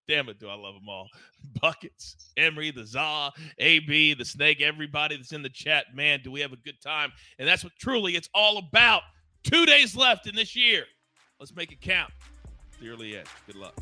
Damn 0.08 0.28
it, 0.28 0.38
do 0.38 0.48
I 0.48 0.54
love 0.54 0.74
them 0.74 0.88
all. 0.88 1.08
Buckets, 1.60 2.32
Emory, 2.36 2.70
the 2.70 2.84
Za, 2.84 3.30
AB, 3.58 4.14
the 4.14 4.24
Snake, 4.24 4.60
everybody 4.60 5.16
that's 5.16 5.32
in 5.32 5.42
the 5.42 5.48
chat. 5.48 5.86
Man, 5.94 6.20
do 6.22 6.30
we 6.30 6.40
have 6.40 6.52
a 6.52 6.56
good 6.56 6.80
time. 6.82 7.12
And 7.38 7.48
that's 7.48 7.62
what 7.62 7.72
truly 7.78 8.16
it's 8.16 8.28
all 8.34 8.58
about. 8.58 9.02
Two 9.44 9.66
days 9.66 9.96
left 9.96 10.26
in 10.26 10.34
this 10.34 10.56
year. 10.56 10.84
Let's 11.38 11.54
make 11.54 11.72
it 11.72 11.80
count. 11.80 12.12
The 12.80 12.88
early 12.88 13.16
edge. 13.16 13.26
Good 13.46 13.56
luck. 13.56 13.78